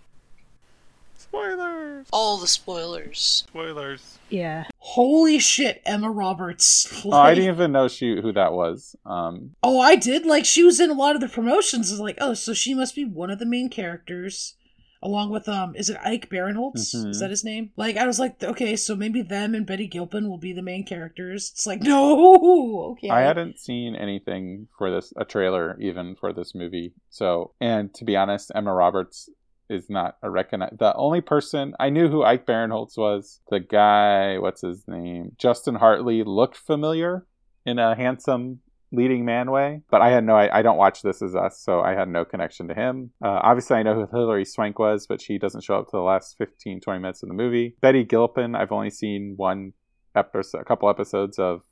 Spoilers. 1.16 2.06
All 2.12 2.38
the 2.38 2.46
spoilers. 2.48 3.18
Spoilers. 3.48 4.18
Yeah. 4.30 4.64
Holy 4.78 5.38
shit, 5.38 5.80
Emma 5.86 6.10
Roberts. 6.10 7.02
Oh, 7.04 7.12
I 7.12 7.34
didn't 7.34 7.54
even 7.54 7.72
know 7.72 7.86
she 7.86 8.20
who 8.20 8.32
that 8.32 8.52
was. 8.52 8.96
Um, 9.06 9.54
Oh, 9.62 9.78
I 9.80 9.94
did. 9.94 10.26
Like 10.26 10.44
she 10.44 10.64
was 10.64 10.80
in 10.80 10.90
a 10.90 10.94
lot 10.94 11.14
of 11.14 11.20
the 11.20 11.28
promotions. 11.28 11.92
It's 11.92 12.00
like, 12.00 12.18
oh, 12.20 12.34
so 12.34 12.52
she 12.52 12.74
must 12.74 12.96
be 12.96 13.04
one 13.04 13.30
of 13.30 13.38
the 13.38 13.46
main 13.46 13.68
characters, 13.68 14.54
along 15.02 15.30
with 15.30 15.48
um, 15.48 15.74
is 15.74 15.90
it 15.90 15.98
Ike 16.04 16.28
Barinholtz? 16.28 16.94
Mhm. 16.94 17.10
Is 17.10 17.20
that 17.20 17.30
his 17.30 17.44
name? 17.44 17.70
Like 17.76 17.96
I 17.96 18.06
was 18.06 18.18
like, 18.18 18.42
okay, 18.42 18.76
so 18.76 18.94
maybe 18.94 19.22
them 19.22 19.54
and 19.54 19.66
Betty 19.66 19.86
Gilpin 19.86 20.28
will 20.28 20.38
be 20.38 20.52
the 20.52 20.62
main 20.62 20.84
characters. 20.84 21.50
It's 21.52 21.66
like, 21.66 21.82
no, 21.82 22.92
okay. 22.92 23.10
I 23.10 23.20
hadn't 23.22 23.58
seen 23.58 23.96
anything 23.96 24.68
for 24.76 24.90
this, 24.90 25.12
a 25.16 25.24
trailer 25.24 25.76
even 25.80 26.16
for 26.16 26.32
this 26.32 26.54
movie. 26.54 26.94
So, 27.08 27.54
and 27.60 27.92
to 27.94 28.04
be 28.04 28.16
honest, 28.16 28.52
Emma 28.54 28.74
Roberts 28.74 29.28
is 29.68 29.88
not 29.88 30.16
a 30.22 30.28
recognize. 30.28 30.74
The 30.78 30.94
only 30.96 31.20
person 31.20 31.74
I 31.78 31.90
knew 31.90 32.08
who 32.08 32.24
Ike 32.24 32.44
Barinholtz 32.44 32.98
was, 32.98 33.40
the 33.50 33.60
guy, 33.60 34.36
what's 34.38 34.62
his 34.62 34.86
name? 34.88 35.32
Justin 35.38 35.76
Hartley 35.76 36.24
looked 36.24 36.56
familiar 36.56 37.24
in 37.64 37.78
a 37.78 37.94
handsome 37.94 38.60
leading 38.92 39.24
man 39.24 39.50
way, 39.50 39.82
but 39.90 40.00
I 40.00 40.10
had 40.10 40.24
no, 40.24 40.36
I, 40.36 40.58
I 40.58 40.62
don't 40.62 40.76
watch 40.76 41.02
This 41.02 41.22
Is 41.22 41.34
Us, 41.34 41.60
so 41.60 41.80
I 41.80 41.94
had 41.94 42.08
no 42.08 42.24
connection 42.24 42.68
to 42.68 42.74
him. 42.74 43.12
Uh, 43.24 43.40
obviously, 43.42 43.76
I 43.76 43.82
know 43.82 43.94
who 43.94 44.06
Hilary 44.06 44.44
Swank 44.44 44.78
was, 44.78 45.06
but 45.06 45.20
she 45.20 45.38
doesn't 45.38 45.62
show 45.62 45.76
up 45.76 45.86
to 45.86 45.96
the 45.96 46.02
last 46.02 46.36
15, 46.38 46.80
20 46.80 47.00
minutes 47.00 47.22
of 47.22 47.28
the 47.28 47.34
movie. 47.34 47.76
Betty 47.80 48.04
Gilpin, 48.04 48.54
I've 48.54 48.72
only 48.72 48.90
seen 48.90 49.34
one 49.36 49.72
episode, 50.14 50.60
a 50.60 50.64
couple 50.64 50.88
episodes 50.88 51.38
of 51.38 51.62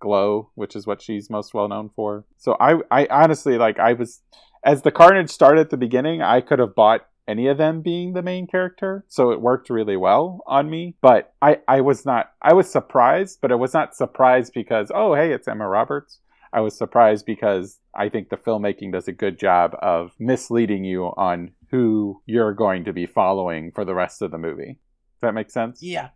Glow, 0.00 0.50
which 0.54 0.74
is 0.74 0.86
what 0.86 1.02
she's 1.02 1.30
most 1.30 1.54
well 1.54 1.68
known 1.68 1.90
for. 1.94 2.24
So 2.38 2.56
I, 2.58 2.80
I 2.90 3.06
honestly 3.10 3.58
like 3.58 3.78
I 3.78 3.92
was 3.92 4.22
as 4.64 4.82
the 4.82 4.90
Carnage 4.90 5.30
started 5.30 5.60
at 5.60 5.70
the 5.70 5.76
beginning, 5.76 6.22
I 6.22 6.40
could 6.40 6.58
have 6.58 6.74
bought 6.74 7.06
any 7.28 7.46
of 7.46 7.58
them 7.58 7.80
being 7.80 8.12
the 8.12 8.22
main 8.22 8.46
character, 8.46 9.04
so 9.08 9.30
it 9.30 9.40
worked 9.40 9.70
really 9.70 9.96
well 9.96 10.42
on 10.46 10.68
me. 10.68 10.96
But 11.00 11.32
I, 11.40 11.58
I 11.68 11.80
was 11.80 12.04
not, 12.04 12.32
I 12.42 12.54
was 12.54 12.70
surprised, 12.70 13.38
but 13.40 13.52
I 13.52 13.54
was 13.54 13.72
not 13.72 13.94
surprised 13.94 14.52
because 14.52 14.90
oh 14.94 15.14
hey, 15.14 15.32
it's 15.32 15.48
Emma 15.48 15.68
Roberts. 15.68 16.20
I 16.52 16.60
was 16.60 16.76
surprised 16.76 17.26
because 17.26 17.78
I 17.94 18.08
think 18.08 18.28
the 18.28 18.36
filmmaking 18.36 18.92
does 18.92 19.08
a 19.08 19.12
good 19.12 19.38
job 19.38 19.76
of 19.80 20.12
misleading 20.18 20.84
you 20.84 21.04
on 21.04 21.52
who 21.70 22.22
you're 22.26 22.54
going 22.54 22.84
to 22.84 22.92
be 22.92 23.06
following 23.06 23.70
for 23.72 23.84
the 23.84 23.94
rest 23.94 24.22
of 24.22 24.30
the 24.30 24.38
movie. 24.38 24.78
Does 25.14 25.20
that 25.22 25.34
make 25.34 25.50
sense? 25.50 25.82
Yeah, 25.82 26.10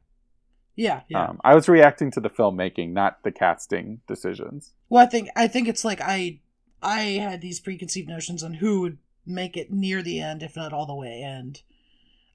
yeah, 0.76 1.02
yeah. 1.08 1.26
Um, 1.26 1.40
I 1.44 1.54
was 1.54 1.68
reacting 1.68 2.10
to 2.12 2.20
the 2.20 2.30
filmmaking, 2.30 2.92
not 2.92 3.22
the 3.22 3.30
casting 3.30 4.00
decisions. 4.08 4.72
well, 4.88 5.02
I 5.02 5.06
think 5.06 5.28
I 5.36 5.46
think 5.46 5.68
it's 5.68 5.84
like 5.84 6.00
I 6.00 6.40
I 6.82 7.02
had 7.20 7.40
these 7.40 7.60
preconceived 7.60 8.08
notions 8.08 8.42
on 8.42 8.54
who 8.54 8.80
would 8.80 8.98
make 9.26 9.56
it 9.56 9.70
near 9.72 10.02
the 10.02 10.20
end, 10.20 10.42
if 10.42 10.56
not 10.56 10.72
all 10.72 10.86
the 10.86 10.94
way. 10.94 11.22
And 11.22 11.60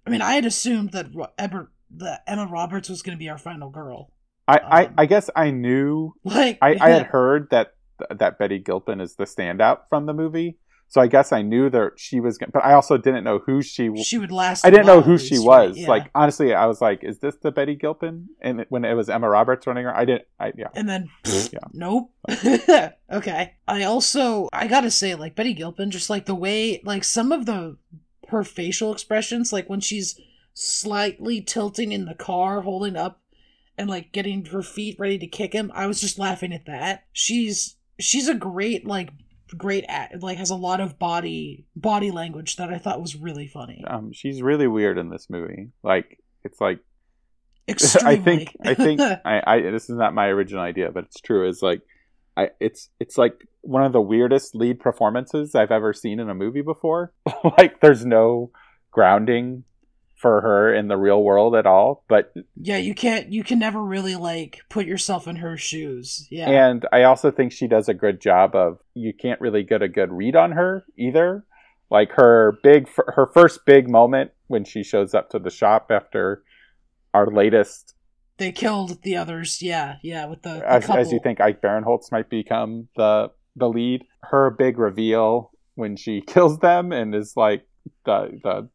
I 0.06 0.10
mean, 0.10 0.22
I 0.22 0.34
had 0.34 0.46
assumed 0.46 0.91
that 0.91 1.08
Emma, 1.38 1.68
that 1.98 2.24
Emma 2.25 2.48
Roberts 2.48 2.89
was 2.89 3.01
going 3.01 3.18
to 3.18 3.20
be 3.20 3.29
our 3.29 3.38
final 3.38 3.70
girl. 3.70 4.12
I, 4.48 4.58
Um, 4.58 4.68
I, 4.72 4.89
I 4.98 5.06
guess 5.06 5.29
I 5.36 5.51
knew 5.51 6.15
Like 6.24 6.58
I, 6.62 6.77
I 6.82 6.89
had 6.89 7.06
heard 7.08 7.50
that 7.51 7.75
that 8.10 8.38
Betty 8.39 8.60
Gilpin 8.60 9.00
is 9.01 9.15
the 9.15 9.25
standout 9.25 9.82
from 9.89 10.06
the 10.06 10.13
movie, 10.13 10.58
so 10.88 11.01
I 11.01 11.08
guess 11.08 11.32
I 11.32 11.41
knew 11.44 11.70
that 11.70 11.94
she 11.98 12.20
was. 12.20 12.38
But 12.39 12.65
I 12.65 12.74
also 12.74 12.98
didn't 12.98 13.24
know 13.24 13.39
who 13.39 13.62
she. 13.62 13.88
w- 13.88 14.03
she 14.03 14.18
would 14.18 14.32
last. 14.32 14.65
I 14.65 14.70
didn't 14.72 14.88
know 14.88 15.01
who 15.01 15.18
she 15.18 15.38
was. 15.38 15.72
right? 15.72 15.75
Yeah. 15.75 15.88
Like 15.88 16.10
honestly, 16.15 16.53
I 16.53 16.65
was 16.65 16.82
like, 16.82 17.03
"Is 17.03 17.20
this 17.20 17.36
the 17.36 17.51
Betty 17.51 17.75
Gilpin?" 17.75 18.29
And 18.41 18.65
when 18.70 18.86
it 18.86 18.94
was 18.94 19.10
Emma 19.10 19.29
Roberts 19.29 19.68
running 19.68 19.84
her, 19.86 19.96
I 19.96 20.06
didn't. 20.06 20.24
I 20.39 20.51
yeah. 20.58 20.68
and 20.74 20.89
then 20.89 21.10
Yeah. 21.51 21.60
nope 21.74 22.12
okay 23.12 23.53
i 23.68 23.84
also 23.84 24.48
i 24.53 24.68
gotta 24.68 24.91
say 24.91 25.15
like 25.15 25.36
betty 25.36 25.53
gilpin 25.53 25.89
just 25.91 26.10
like 26.10 26.25
the 26.25 26.36
way 26.36 26.79
like 26.84 27.03
some 27.03 27.32
of 27.32 27.46
the 27.46 27.77
her 28.29 28.44
facial 28.44 28.91
expressions 28.94 29.51
like 29.51 29.70
when 29.70 29.79
she's 29.79 30.20
slightly 30.53 31.41
tilting 31.41 31.91
in 31.91 32.06
the 32.06 32.13
car 32.13 32.62
holding 32.62 32.96
up 32.96 33.22
and 33.77 33.89
like 33.89 34.12
getting 34.12 34.46
her 34.46 34.62
feet 34.62 34.96
ready 35.00 35.18
to 35.18 35.27
kick 35.27 35.53
him 35.53 35.72
i 35.74 35.88
was 35.88 36.00
just 36.01 36.20
laughing 36.20 36.53
at 36.53 36.65
that 36.65 37.06
she's 37.12 37.75
she's 38.00 38.27
a 38.27 38.34
great 38.36 38.86
like 38.86 39.10
great 39.58 39.84
at 39.88 40.22
like 40.22 40.38
has 40.38 40.51
a 40.51 40.56
lot 40.56 40.79
of 40.79 41.00
body 41.00 41.65
body 41.75 42.12
language 42.12 42.56
that 42.58 42.70
i 42.70 42.77
thought 42.77 43.01
was 43.01 43.15
really 43.15 43.48
funny 43.48 43.84
Um, 43.88 44.12
she's 44.13 44.41
really 44.41 44.68
weird 44.68 44.98
in 44.98 45.10
this 45.10 45.27
movie. 45.29 45.70
Like 45.84 46.20
it's 46.44 46.62
like 46.62 46.79
extremely 47.68 48.13
I 48.13 48.18
think 48.18 48.56
I 48.63 48.74
think 48.74 49.01
I, 49.25 49.41
I 49.46 49.62
this 49.62 49.89
is 49.89 49.98
not 49.98 50.13
my 50.13 50.27
original 50.27 50.62
idea, 50.63 50.91
but 50.91 51.06
it's 51.06 51.20
true. 51.22 51.48
Is 51.48 51.62
like 51.62 51.82
I 52.38 52.50
it's 52.60 52.89
it's 53.00 53.18
like 53.18 53.34
one 53.62 53.84
of 53.84 53.91
the 53.91 54.01
weirdest 54.01 54.56
lead 54.56 54.79
performances 54.79 55.56
I've 55.56 55.72
ever 55.72 55.94
seen 55.94 56.20
in 56.20 56.29
a 56.29 56.36
movie 56.36 56.62
before. 56.62 57.13
like 57.58 57.82
there's 57.82 58.06
no 58.06 58.51
grounding 58.91 59.63
for 60.20 60.42
her 60.42 60.74
in 60.74 60.90
the 60.90 60.98
real 60.98 61.24
world 61.24 61.56
at 61.56 61.66
all. 61.66 62.04
But 62.08 62.34
yeah 62.56 62.78
you 62.78 62.94
can't 62.94 63.32
you 63.32 63.44
can 63.44 63.58
never 63.58 63.82
really 63.82 64.16
like 64.16 64.60
put 64.70 64.86
yourself 64.86 65.28
in 65.28 65.38
her 65.38 65.58
shoes 65.58 66.28
yeah 66.30 66.50
and 66.50 66.86
I 66.92 67.04
also 67.04 67.32
think 67.32 67.52
she 67.52 67.68
does 67.68 67.88
a 67.88 67.94
good 67.94 68.20
job 68.20 68.56
of 68.56 68.80
you 68.94 69.14
can't 69.14 69.40
really 69.40 69.64
get 69.64 69.82
a 69.82 69.88
good 69.88 70.12
read 70.12 70.36
on 70.36 70.52
her 70.52 70.86
either. 70.98 71.46
Like 71.90 72.12
her 72.12 72.60
big 72.62 72.88
her 73.08 73.32
first 73.34 73.66
big 73.66 73.90
moment 73.90 74.32
when 74.48 74.66
she 74.66 74.84
shows 74.84 75.14
up 75.14 75.30
to 75.30 75.40
the 75.40 75.50
shop 75.50 75.88
after 75.90 76.44
our 77.14 77.28
latest 77.28 77.96
They 78.38 78.52
killed 78.52 79.02
the 79.04 79.16
others. 79.16 79.62
Yeah, 79.62 79.96
yeah, 80.04 80.26
with 80.26 80.44
the, 80.44 80.56
the 80.56 80.70
as, 80.70 80.90
as 80.90 81.12
you 81.12 81.20
think 81.24 81.42
Ike 81.42 81.62
Barinholtz 81.62 82.12
might 82.12 82.30
become 82.30 82.90
the 82.96 83.32
the 83.56 83.68
lead. 83.68 84.06
Her 84.24 84.52
big 84.52 84.78
reveal 84.78 85.52
when 85.76 85.96
she 85.96 86.22
kills 86.28 86.60
them 86.60 86.92
and 86.92 87.16
is 87.16 87.36
like 87.36 87.66
the 88.06 88.40
the 88.44 88.70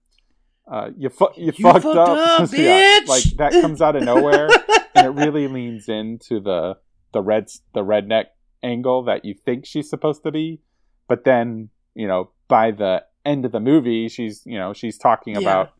uh, 0.66 0.90
you 0.97 1.09
fu- 1.11 1.28
you, 1.37 1.52
You 1.56 1.64
fucked, 1.64 1.83
fucked 1.85 1.97
up, 1.99 2.40
up, 2.40 2.49
Yeah, 2.52 3.00
bitch! 3.00 3.06
like 3.09 3.25
that 3.37 3.52
comes 3.61 3.80
out 3.83 3.97
of 3.97 4.02
nowhere 4.02 4.49
and 4.94 5.06
it 5.06 5.11
really 5.25 5.47
leans 5.59 5.88
into 5.88 6.40
the 6.40 6.76
the 7.12 7.21
red 7.23 7.49
the 7.75 7.85
redneck 7.85 8.26
angle 8.62 9.02
that 9.04 9.25
you 9.25 9.35
think 9.35 9.66
she's 9.66 9.88
supposed 9.90 10.23
to 10.23 10.30
be 10.33 10.61
but 11.06 11.25
then 11.25 11.68
you 11.94 12.09
know 12.09 12.30
by 12.49 12.71
the 12.71 13.04
end 13.26 13.44
of 13.47 13.52
the 13.52 13.61
movie, 13.61 14.09
she's 14.09 14.42
you 14.44 14.59
know 14.59 14.73
she's 14.75 14.99
talking 14.99 15.35
Yeah. 15.35 15.40
about 15.40 15.73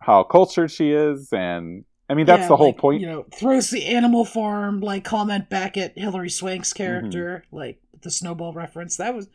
how 0.00 0.22
cultured 0.22 0.70
she 0.70 0.90
is, 0.90 1.32
and 1.32 1.84
I 2.10 2.14
mean 2.14 2.26
that's 2.26 2.42
Yeah, 2.42 2.48
the 2.48 2.56
whole 2.56 2.66
like, 2.68 2.76
point. 2.78 3.00
You 3.00 3.06
know, 3.06 3.26
throws 3.34 3.70
the 3.70 3.86
animal 3.86 4.26
farm 4.26 4.80
like 4.80 5.02
comment 5.02 5.48
back 5.48 5.78
at 5.78 5.96
Hilary 5.98 6.28
Swank's 6.28 6.72
Mm-hmm. 6.74 6.82
character, 6.84 7.44
like 7.50 7.80
the 8.02 8.10
snowball 8.10 8.52
reference. 8.52 8.96
That 8.98 9.14
was 9.14 9.28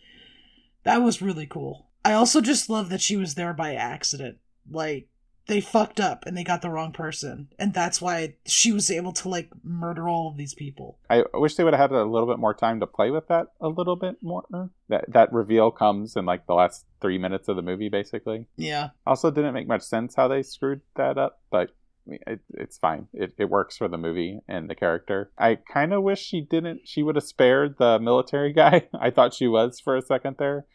that 0.83 1.01
was 1.01 1.21
really 1.23 1.47
cool. 1.47 1.87
I 2.05 2.13
also 2.13 2.39
just 2.39 2.69
love 2.69 2.89
that 2.89 3.01
she 3.01 3.17
was 3.17 3.33
there 3.35 3.53
by 3.53 3.73
accident. 3.73 4.37
Like 4.71 5.07
they 5.47 5.61
fucked 5.61 5.99
up 5.99 6.25
and 6.27 6.37
they 6.37 6.43
got 6.43 6.61
the 6.61 6.69
wrong 6.69 6.91
person, 6.91 7.47
and 7.57 7.73
that's 7.73 8.01
why 8.01 8.35
she 8.45 8.71
was 8.71 8.91
able 8.91 9.11
to 9.13 9.29
like 9.29 9.49
murder 9.63 10.07
all 10.07 10.29
of 10.29 10.37
these 10.37 10.53
people. 10.53 10.99
I 11.09 11.23
wish 11.33 11.55
they 11.55 11.63
would 11.63 11.73
have 11.73 11.89
had 11.91 11.99
a 11.99 12.03
little 12.05 12.27
bit 12.27 12.37
more 12.39 12.53
time 12.53 12.79
to 12.81 12.87
play 12.87 13.09
with 13.09 13.27
that 13.29 13.47
a 13.59 13.67
little 13.67 13.95
bit 13.95 14.17
more. 14.21 14.43
That 14.89 15.05
that 15.09 15.33
reveal 15.33 15.71
comes 15.71 16.15
in 16.15 16.25
like 16.25 16.45
the 16.45 16.53
last 16.53 16.85
three 17.01 17.17
minutes 17.17 17.47
of 17.47 17.55
the 17.55 17.61
movie, 17.63 17.89
basically. 17.89 18.45
Yeah, 18.57 18.89
Also, 19.07 19.31
didn't 19.31 19.53
make 19.53 19.67
much 19.67 19.81
sense 19.81 20.15
how 20.15 20.27
they 20.27 20.43
screwed 20.43 20.81
that 20.95 21.17
up, 21.17 21.41
but 21.49 21.71
it, 22.05 22.41
it's 22.53 22.77
fine. 22.77 23.07
It, 23.13 23.33
it 23.37 23.49
works 23.49 23.77
for 23.77 23.87
the 23.87 23.97
movie 23.97 24.39
and 24.47 24.69
the 24.69 24.75
character. 24.75 25.31
I 25.37 25.55
kind 25.55 25.93
of 25.93 26.03
wish 26.03 26.19
she 26.19 26.41
didn't. 26.41 26.81
She 26.85 27.03
would 27.03 27.15
have 27.15 27.23
spared 27.23 27.77
the 27.77 27.99
military 27.99 28.53
guy. 28.63 28.87
I 28.99 29.09
thought 29.09 29.33
she 29.33 29.47
was 29.47 29.79
for 29.79 29.95
a 29.95 30.01
second 30.01 30.35
there, 30.37 30.65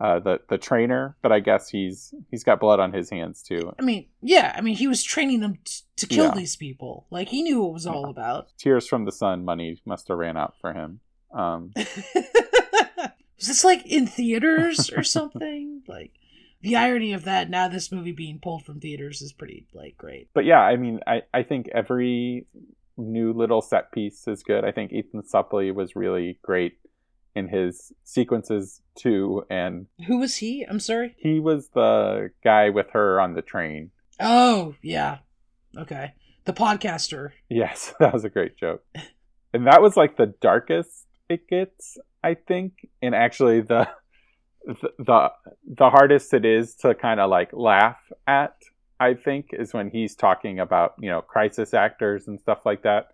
uh, 0.00 0.18
the 0.18 0.40
the 0.48 0.58
trainer. 0.58 1.16
But 1.22 1.32
I 1.32 1.40
guess 1.40 1.68
he's 1.68 2.14
he's 2.30 2.44
got 2.44 2.60
blood 2.60 2.80
on 2.80 2.92
his 2.92 3.10
hands 3.10 3.42
too. 3.42 3.72
I 3.78 3.82
mean, 3.82 4.06
yeah, 4.22 4.54
I 4.56 4.60
mean, 4.60 4.76
he 4.76 4.86
was 4.88 5.02
training 5.02 5.40
them 5.40 5.58
t- 5.64 5.82
to 5.96 6.06
kill 6.06 6.26
Yeah. 6.26 6.34
these 6.34 6.56
people. 6.56 7.06
Like 7.10 7.28
he 7.28 7.42
knew 7.42 7.62
what 7.62 7.68
it 7.70 7.72
was 7.74 7.86
all 7.86 8.08
about. 8.10 8.48
Tears 8.58 8.86
from 8.86 9.04
the 9.04 9.12
sun 9.12 9.44
money 9.44 9.80
must 9.86 10.08
have 10.08 10.18
ran 10.18 10.36
out 10.36 10.54
for 10.60 10.72
him. 10.72 11.00
Um, 11.32 11.72
was 13.38 13.46
this 13.48 13.64
like 13.64 13.84
in 13.86 14.06
theaters 14.06 14.90
or 14.90 15.02
something? 15.16 15.82
like 15.88 16.12
the 16.62 16.76
irony 16.76 17.12
of 17.12 17.24
that 17.24 17.48
now 17.50 17.68
this 17.68 17.92
movie 17.92 18.12
being 18.12 18.38
pulled 18.42 18.64
from 18.64 18.80
theaters 18.80 19.20
is 19.22 19.32
pretty 19.32 19.66
like 19.74 19.96
great. 19.96 20.28
but 20.34 20.44
yeah, 20.44 20.60
I 20.60 20.76
mean, 20.76 21.00
I, 21.06 21.22
I 21.32 21.42
think 21.42 21.68
every 21.74 22.46
new 22.96 23.32
little 23.32 23.60
set 23.60 23.92
piece 23.92 24.26
is 24.26 24.42
good. 24.42 24.64
I 24.64 24.72
think 24.72 24.92
Ethan 24.92 25.22
Suplee 25.22 25.74
was 25.74 25.94
really 25.94 26.38
great 26.42 26.78
in 27.36 27.48
his 27.48 27.92
sequences 28.02 28.80
too, 28.96 29.44
and 29.50 29.86
Who 30.08 30.18
was 30.18 30.36
he? 30.38 30.64
I'm 30.68 30.80
sorry. 30.80 31.14
he 31.18 31.38
was 31.38 31.68
the 31.74 32.30
guy 32.42 32.70
with 32.70 32.90
her 32.92 33.20
on 33.20 33.34
the 33.34 33.42
train. 33.42 33.90
Oh, 34.18 34.74
yeah. 34.82 35.18
Okay. 35.76 36.14
The 36.46 36.52
podcaster. 36.54 37.30
Yes, 37.48 37.92
that 38.00 38.12
was 38.12 38.24
a 38.24 38.30
great 38.30 38.56
joke, 38.56 38.82
and 39.52 39.66
that 39.66 39.82
was 39.82 39.96
like 39.96 40.16
the 40.16 40.32
darkest 40.40 41.06
it 41.28 41.46
gets, 41.48 41.98
I 42.24 42.34
think, 42.34 42.72
and 43.02 43.14
actually 43.14 43.60
the 43.60 43.88
the 44.64 44.90
the, 44.98 45.28
the 45.66 45.90
hardest 45.90 46.32
it 46.34 46.44
is 46.44 46.74
to 46.76 46.94
kind 46.94 47.20
of 47.20 47.30
like 47.30 47.50
laugh 47.52 47.98
at. 48.26 48.54
I 48.98 49.12
think 49.12 49.48
is 49.52 49.74
when 49.74 49.90
he's 49.90 50.14
talking 50.16 50.58
about 50.58 50.94
you 50.98 51.10
know 51.10 51.20
crisis 51.20 51.74
actors 51.74 52.28
and 52.28 52.40
stuff 52.40 52.64
like 52.64 52.84
that, 52.84 53.08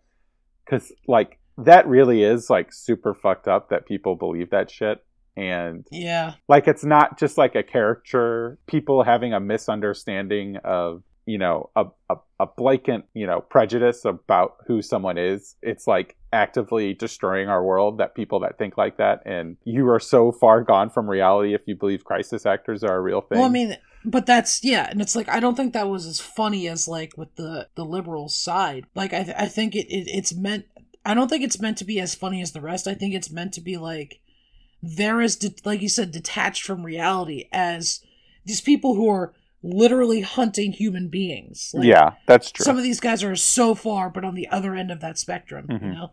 because 0.64 0.92
like 1.08 1.40
that 1.58 1.86
really 1.86 2.22
is 2.22 2.48
like 2.50 2.72
super 2.72 3.14
fucked 3.14 3.48
up 3.48 3.70
that 3.70 3.86
people 3.86 4.16
believe 4.16 4.50
that 4.50 4.70
shit, 4.70 5.04
and 5.36 5.86
Yeah. 5.90 6.34
like 6.48 6.68
it's 6.68 6.84
not 6.84 7.18
just 7.18 7.38
like 7.38 7.54
a 7.54 7.62
caricature 7.62 8.58
people 8.66 9.02
having 9.02 9.32
a 9.32 9.40
misunderstanding 9.40 10.56
of 10.64 11.02
you 11.24 11.38
know 11.38 11.70
a, 11.76 11.84
a, 12.10 12.16
a 12.40 12.46
blatant 12.56 13.04
you 13.14 13.26
know 13.26 13.40
prejudice 13.40 14.04
about 14.04 14.56
who 14.66 14.82
someone 14.82 15.16
is 15.16 15.54
it's 15.62 15.86
like 15.86 16.16
actively 16.32 16.94
destroying 16.94 17.48
our 17.48 17.62
world 17.64 17.98
that 17.98 18.16
people 18.16 18.40
that 18.40 18.58
think 18.58 18.76
like 18.76 18.96
that 18.96 19.22
and 19.24 19.56
you 19.64 19.88
are 19.88 20.00
so 20.00 20.32
far 20.32 20.62
gone 20.62 20.90
from 20.90 21.08
reality 21.08 21.54
if 21.54 21.60
you 21.66 21.76
believe 21.76 22.02
crisis 22.04 22.44
actors 22.44 22.82
are 22.82 22.96
a 22.96 23.00
real 23.00 23.20
thing 23.20 23.38
Well, 23.38 23.46
I 23.46 23.50
mean, 23.50 23.76
but 24.04 24.26
that's 24.26 24.64
yeah, 24.64 24.88
and 24.90 25.00
it's 25.00 25.14
like 25.14 25.28
I 25.28 25.38
don't 25.38 25.54
think 25.56 25.74
that 25.74 25.88
was 25.88 26.06
as 26.06 26.18
funny 26.18 26.66
as 26.66 26.88
like 26.88 27.16
with 27.16 27.32
the 27.36 27.68
the 27.76 27.84
liberal 27.84 28.28
side. 28.28 28.86
Like 28.96 29.12
I 29.12 29.22
th- 29.22 29.36
I 29.38 29.46
think 29.46 29.76
it, 29.76 29.86
it 29.88 30.08
it's 30.08 30.34
meant. 30.34 30.64
I 31.04 31.14
don't 31.14 31.28
think 31.28 31.42
it's 31.44 31.60
meant 31.60 31.78
to 31.78 31.84
be 31.84 31.98
as 32.00 32.14
funny 32.14 32.40
as 32.42 32.52
the 32.52 32.60
rest. 32.60 32.86
I 32.86 32.94
think 32.94 33.14
it's 33.14 33.30
meant 33.30 33.52
to 33.54 33.60
be 33.60 33.76
like 33.76 34.20
there 34.82 35.20
is 35.20 35.36
de- 35.36 35.54
like 35.64 35.80
you 35.82 35.88
said 35.88 36.10
detached 36.12 36.62
from 36.64 36.84
reality 36.84 37.48
as 37.52 38.00
these 38.44 38.60
people 38.60 38.94
who 38.94 39.08
are 39.08 39.32
literally 39.62 40.20
hunting 40.22 40.72
human 40.72 41.08
beings. 41.08 41.70
Like, 41.72 41.86
yeah 41.86 42.12
that's 42.26 42.50
true 42.50 42.64
Some 42.64 42.76
of 42.76 42.82
these 42.82 42.98
guys 43.00 43.22
are 43.22 43.36
so 43.36 43.74
far, 43.74 44.10
but 44.10 44.24
on 44.24 44.34
the 44.34 44.48
other 44.48 44.74
end 44.74 44.90
of 44.90 45.00
that 45.00 45.18
spectrum, 45.18 45.66
you 45.70 45.78
Mhm. 45.78 45.94
know. 45.94 46.10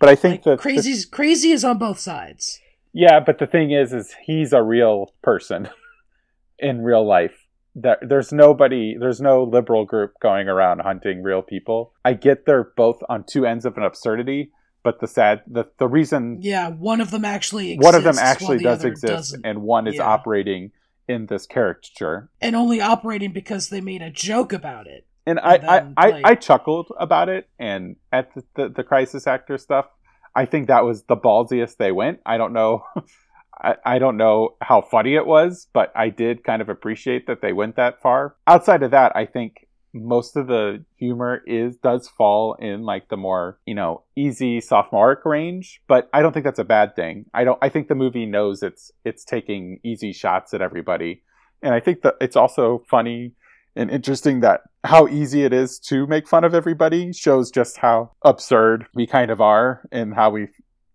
but 0.00 0.08
i 0.08 0.14
think 0.14 0.34
Like 0.34 0.44
that 0.44 0.58
crazy's 0.60 1.04
crazy 1.04 1.50
is 1.50 1.64
on 1.64 1.78
both 1.78 1.98
sides. 1.98 2.60
Yeah, 2.92 3.20
but 3.20 3.38
the 3.38 3.46
thing 3.46 3.70
is, 3.70 3.92
is 3.92 4.14
he's 4.24 4.52
a 4.52 4.62
real 4.62 5.12
person 5.22 5.68
in 6.58 6.82
real 6.82 7.06
life. 7.06 7.36
There, 7.80 7.98
there's 8.02 8.32
nobody, 8.32 8.96
there's 8.98 9.20
no 9.20 9.44
liberal 9.44 9.84
group 9.84 10.14
going 10.20 10.48
around 10.48 10.80
hunting 10.80 11.22
real 11.22 11.42
people. 11.42 11.92
I 12.04 12.14
get 12.14 12.44
they're 12.46 12.72
both 12.76 13.00
on 13.08 13.24
two 13.24 13.46
ends 13.46 13.64
of 13.64 13.76
an 13.76 13.84
absurdity, 13.84 14.50
but 14.82 15.00
the 15.00 15.06
sad, 15.06 15.42
the 15.46 15.64
the 15.78 15.86
reason 15.86 16.38
Yeah, 16.40 16.70
one 16.70 17.00
of 17.00 17.10
them 17.10 17.24
actually 17.24 17.72
exists. 17.72 17.84
one 17.84 17.94
of 17.94 18.02
them 18.04 18.18
actually 18.18 18.58
does 18.58 18.84
exist, 18.84 19.12
doesn't. 19.14 19.46
and 19.46 19.62
one 19.62 19.86
is 19.86 19.96
Yeah. 19.96 20.04
operating 20.14 20.72
in 21.06 21.26
this 21.26 21.46
caricature. 21.46 22.28
and 22.40 22.54
only 22.56 22.80
operating 22.80 23.32
because 23.32 23.68
they 23.70 23.80
made 23.80 24.02
a 24.02 24.10
joke 24.10 24.52
about 24.52 24.86
it. 24.86 25.06
And 25.26 25.38
I, 25.40 25.58
then, 25.58 25.94
I, 25.96 26.10
I, 26.10 26.22
I 26.30 26.34
chuckled 26.34 26.88
about 26.98 27.28
it, 27.28 27.48
and 27.58 27.96
at 28.12 28.34
the, 28.34 28.42
the, 28.56 28.68
the 28.78 28.82
crisis 28.82 29.26
actor 29.26 29.58
stuff, 29.58 29.86
I 30.34 30.46
think 30.46 30.68
that 30.68 30.84
was 30.84 31.02
the 31.04 31.16
ballsiest 31.16 31.76
they 31.76 31.92
went. 31.92 32.20
I 32.26 32.38
don't 32.38 32.52
know, 32.54 32.84
I, 33.60 33.74
I 33.84 33.98
don't 33.98 34.16
know 34.16 34.56
how 34.60 34.80
funny 34.80 35.14
it 35.14 35.26
was, 35.26 35.68
but 35.72 35.92
I 35.94 36.10
did 36.10 36.44
kind 36.44 36.62
of 36.62 36.68
appreciate 36.68 37.26
that 37.26 37.42
they 37.42 37.52
went 37.52 37.76
that 37.76 38.00
far. 38.00 38.36
Outside 38.46 38.82
of 38.82 38.90
that, 38.92 39.12
I 39.14 39.26
think 39.26 39.68
most 39.92 40.36
of 40.36 40.46
the 40.46 40.84
humor 40.96 41.42
is 41.46 41.76
does 41.76 42.08
fall 42.08 42.54
in 42.54 42.82
like 42.82 43.08
the 43.08 43.16
more 43.16 43.58
you 43.66 43.74
know 43.74 44.02
easy 44.16 44.60
sophomoric 44.60 45.24
range, 45.24 45.80
but 45.88 46.08
I 46.12 46.22
don't 46.22 46.32
think 46.32 46.44
that's 46.44 46.58
a 46.58 46.64
bad 46.64 46.94
thing. 46.94 47.26
I 47.34 47.44
don't. 47.44 47.58
I 47.62 47.68
think 47.68 47.88
the 47.88 47.94
movie 47.94 48.26
knows 48.26 48.62
it's 48.62 48.92
it's 49.04 49.24
taking 49.24 49.80
easy 49.82 50.12
shots 50.12 50.54
at 50.54 50.62
everybody, 50.62 51.22
and 51.62 51.74
I 51.74 51.80
think 51.80 52.02
that 52.02 52.16
it's 52.20 52.36
also 52.36 52.84
funny 52.88 53.32
and 53.76 53.90
interesting 53.90 54.40
that 54.40 54.62
how 54.84 55.06
easy 55.08 55.44
it 55.44 55.52
is 55.52 55.78
to 55.78 56.06
make 56.06 56.28
fun 56.28 56.44
of 56.44 56.54
everybody 56.54 57.12
shows 57.12 57.50
just 57.50 57.78
how 57.78 58.10
absurd 58.22 58.86
we 58.94 59.06
kind 59.06 59.30
of 59.30 59.40
are 59.40 59.82
and 59.92 60.14
how 60.14 60.30
we 60.30 60.48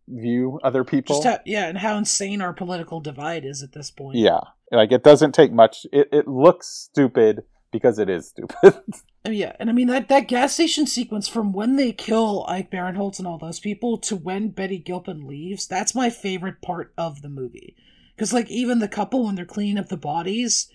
view 0.07 0.59
other 0.63 0.83
people. 0.83 1.15
Just 1.15 1.27
how, 1.27 1.39
yeah, 1.45 1.67
and 1.67 1.77
how 1.77 1.97
insane 1.97 2.41
our 2.41 2.53
political 2.53 2.99
divide 2.99 3.45
is 3.45 3.63
at 3.63 3.73
this 3.73 3.91
point. 3.91 4.17
yeah, 4.17 4.41
like 4.71 4.91
it 4.91 5.03
doesn't 5.03 5.33
take 5.33 5.51
much. 5.51 5.85
It 5.91 6.09
it 6.11 6.27
looks 6.27 6.67
stupid 6.67 7.43
because 7.71 7.99
it 7.99 8.09
is 8.09 8.29
stupid. 8.29 8.81
Oh, 9.25 9.31
yeah, 9.31 9.55
and 9.57 9.69
I 9.69 9.73
mean 9.73 9.87
that 9.87 10.09
that 10.09 10.27
gas 10.27 10.51
station 10.53 10.85
sequence 10.85 11.29
from 11.29 11.53
when 11.53 11.77
they 11.77 11.93
kill 11.93 12.43
Ike 12.45 12.69
Barinholtz 12.69 13.19
and 13.19 13.27
all 13.27 13.37
those 13.37 13.61
people 13.61 13.97
to 13.99 14.17
when 14.17 14.49
Betty 14.49 14.77
Gilpin 14.77 15.25
leaves, 15.25 15.65
that's 15.65 15.95
my 15.95 16.09
favorite 16.09 16.61
part 16.61 16.91
of 16.97 17.21
the 17.21 17.29
movie. 17.29 17.77
Because 18.13 18.33
like 18.33 18.51
even 18.51 18.79
the 18.79 18.89
couple 18.89 19.23
when 19.23 19.35
they're 19.35 19.45
cleaning 19.45 19.77
up 19.77 19.87
the 19.87 19.95
bodies, 19.95 20.69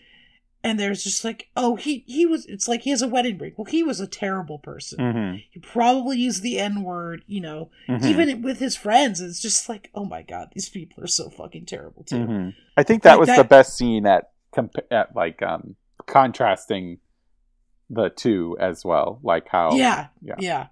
and 0.64 0.78
there's 0.78 1.04
just 1.04 1.24
like, 1.24 1.48
oh 1.56 1.76
he 1.76 2.04
he 2.06 2.26
was. 2.26 2.44
It's 2.46 2.66
like 2.68 2.82
he 2.82 2.90
has 2.90 3.02
a 3.02 3.08
wedding 3.08 3.38
ring. 3.38 3.52
Well, 3.56 3.64
he 3.66 3.82
was 3.82 4.00
a 4.00 4.06
terrible 4.06 4.58
person. 4.58 4.98
mm-hmm. 4.98 5.36
He 5.50 5.60
probably 5.60 6.18
used 6.18 6.42
the 6.42 6.58
N 6.58 6.82
word. 6.82 7.22
You 7.26 7.40
know, 7.40 7.70
Mhm. 7.88 8.04
even 8.04 8.42
with 8.42 8.58
his 8.58 8.76
friends, 8.76 9.20
it's 9.20 9.40
just 9.40 9.68
like, 9.68 9.90
oh 9.94 10.04
my 10.04 10.22
god, 10.22 10.48
these 10.54 10.68
people 10.68 11.02
are 11.04 11.08
so 11.08 11.30
fucking 11.30 11.66
terrible 11.66 12.02
too. 12.04 12.16
Mhm. 12.16 12.54
I 12.76 12.82
think 12.82 13.02
that 13.04 13.18
Like 13.18 13.28
was 13.28 13.36
the 13.36 13.44
best 13.44 13.76
scene 13.76 14.06
at 14.06 14.30
comp- 14.54 14.74
at 14.90 15.14
like 15.14 15.42
um 15.42 15.76
contrasting 16.06 16.98
the 17.90 18.10
two 18.10 18.56
as 18.60 18.84
well. 18.84 19.20
Like 19.22 19.48
how 19.48 19.72
yeah, 19.74 20.08
yeah. 20.20 20.34
yeah, 20.38 20.66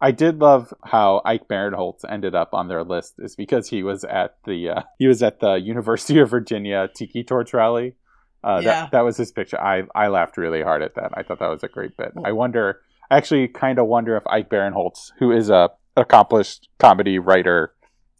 I 0.00 0.10
did 0.12 0.38
love 0.38 0.72
how 0.84 1.20
Ike 1.24 1.48
Barinholtz 1.48 2.00
ended 2.08 2.34
up 2.34 2.54
on 2.54 2.68
their 2.68 2.84
list 2.84 3.14
is 3.18 3.34
because 3.36 3.68
he 3.68 3.82
was 3.82 4.04
at 4.04 4.36
the 4.46 4.68
uh, 4.70 4.82
he 4.98 5.06
was 5.06 5.22
at 5.22 5.40
the 5.40 5.54
University 5.54 6.18
of 6.18 6.30
Virginia 6.30 6.88
Tiki 6.94 7.24
Torch 7.24 7.52
rally. 7.52 7.96
Uh, 8.44 8.60
Yeah. 8.62 8.70
that 8.82 8.90
that 8.92 9.00
was 9.04 9.16
his 9.16 9.32
picture. 9.32 9.60
I 9.60 9.84
I 9.94 10.08
laughed 10.08 10.36
really 10.36 10.62
hard 10.62 10.82
at 10.82 10.94
that. 10.94 11.12
I 11.14 11.22
thought 11.22 11.38
that 11.40 11.48
was 11.50 11.62
a 11.62 11.68
great 11.68 11.96
bit. 11.96 12.12
I 12.24 12.32
wonder. 12.32 12.80
I 13.10 13.16
actually 13.16 13.48
kind 13.48 13.78
of 13.78 13.86
wonder 13.86 14.16
if 14.16 14.26
Ike 14.26 14.50
Barinholtz, 14.50 15.12
who 15.18 15.30
is 15.32 15.48
a 15.50 15.70
accomplished 15.96 16.68
comedy 16.78 17.18
writer 17.18 17.72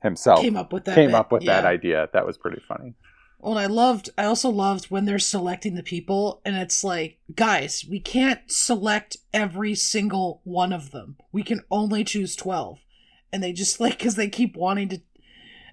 himself, 0.03 0.41
came 0.41 0.57
up 0.57 0.73
with 0.73 0.85
that. 0.85 0.95
came 0.95 1.09
bit, 1.09 1.15
up 1.17 1.33
with 1.33 1.45
that 1.47 1.65
idea. 1.65 2.09
That 2.13 2.27
was 2.27 2.39
pretty 2.39 2.63
funny. 2.67 2.95
Well, 3.39 3.59
and 3.59 3.61
I 3.61 3.67
loved. 3.67 4.11
I 4.17 4.25
also 4.25 4.49
loved 4.49 4.87
when 4.87 5.05
they're 5.05 5.19
selecting 5.19 5.75
the 5.75 5.83
people, 5.83 6.41
and 6.45 6.57
it's 6.57 6.83
like, 6.83 7.19
guys, 7.35 7.85
we 7.89 8.01
can't 8.01 8.41
select 8.47 9.17
every 9.35 9.75
single 9.75 10.41
one 10.45 10.73
of 10.73 10.91
them. 10.91 11.17
We 11.33 11.43
can 11.43 11.63
only 11.71 12.03
choose 12.03 12.35
twelve, 12.35 12.79
and 13.33 13.43
they 13.43 13.53
just 13.53 13.79
like 13.81 13.99
because 13.99 14.15
they 14.17 14.29
keep 14.29 14.57
wanting 14.57 14.89
to. 14.89 15.01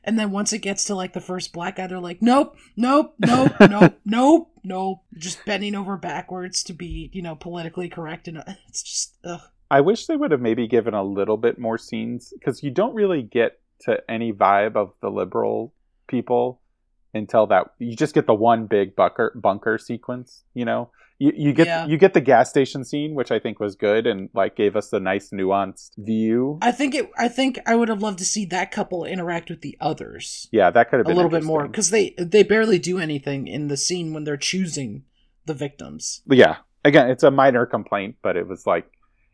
And 0.04 0.20
then 0.20 0.32
once 0.32 0.52
it 0.54 0.60
gets 0.60 0.86
to 0.86 0.96
like 0.96 1.14
the 1.14 1.22
first 1.22 1.54
black 1.54 1.78
guy, 1.78 1.88
they're 1.88 2.00
like, 2.00 2.22
nope, 2.22 2.58
nope, 2.76 3.16
nope, 3.20 3.54
nope, 3.60 4.00
nope, 4.06 4.52
nope, 4.64 5.00
just 5.18 5.44
bending 5.46 5.76
over 5.76 5.98
backwards 5.98 6.64
to 6.64 6.74
be, 6.74 7.10
you 7.14 7.22
know, 7.22 7.36
politically 7.36 7.90
correct, 7.90 8.28
and 8.28 8.40
uh, 8.40 8.44
it's 8.68 8.84
just, 8.84 9.18
ugh. 9.24 9.42
I 9.72 9.82
wish 9.82 10.06
they 10.06 10.18
would 10.18 10.32
have 10.32 10.42
maybe 10.42 10.68
given 10.68 10.94
a 10.94 11.04
little 11.04 11.38
bit 11.38 11.58
more 11.58 11.78
scenes 11.78 12.34
because 12.38 12.62
you 12.62 12.70
don't 12.70 12.94
really 12.94 13.24
get 13.24 13.60
to 13.82 14.00
any 14.10 14.32
vibe 14.32 14.76
of 14.76 14.94
the 15.02 15.10
liberal 15.10 15.74
people 16.08 16.62
until 17.14 17.48
that 17.48 17.74
you 17.80 17.96
just 17.96 18.14
get 18.14 18.28
the 18.28 18.34
one 18.34 18.68
big 18.68 18.96
bunker 18.96 19.32
bunker 19.36 19.78
sequence. 19.78 20.44
You 20.54 20.66
know, 20.66 20.92
you, 21.20 21.32
you 21.36 21.54
get 21.54 21.68
Yeah. 21.68 21.86
you 21.86 21.98
get 21.98 22.14
the 22.14 22.22
gas 22.22 22.50
station 22.50 22.84
scene, 22.84 23.14
which 23.16 23.32
I 23.32 23.40
think 23.40 23.60
was 23.60 23.76
good 23.76 24.08
and 24.08 24.30
like 24.34 24.56
gave 24.56 24.76
us 24.76 24.90
the 24.90 25.00
nice 25.00 25.30
nuanced 25.30 25.92
view. 25.98 26.58
I 26.62 26.72
think 26.72 26.96
it. 26.96 27.10
I 27.18 27.28
think 27.28 27.60
I 27.66 27.76
would 27.76 27.90
have 27.90 28.02
loved 28.02 28.20
to 28.20 28.26
see 28.26 28.46
that 28.46 28.72
couple 28.72 29.06
interact 29.06 29.50
with 29.50 29.62
the 29.62 29.78
others 29.80 30.48
Yeah, 30.52 30.70
that 30.72 30.90
could 30.90 30.98
have 31.00 31.06
been 31.06 31.14
a 31.14 31.16
little 31.16 31.32
bit 31.32 31.44
more 31.44 31.68
because 31.68 31.90
they 31.90 32.14
they 32.18 32.44
barely 32.44 32.80
do 32.80 33.00
anything 33.00 33.48
in 33.48 33.68
the 33.68 33.78
scene 33.78 34.14
when 34.14 34.24
they're 34.24 34.38
choosing 34.38 35.04
the 35.46 35.54
victims. 35.54 36.22
Yeah, 36.26 36.58
again, 36.86 37.10
it's 37.10 37.24
a 37.24 37.32
minor 37.32 37.66
complaint, 37.66 38.16
but 38.22 38.36
it 38.38 38.48
was 38.48 38.66
like 38.66 38.90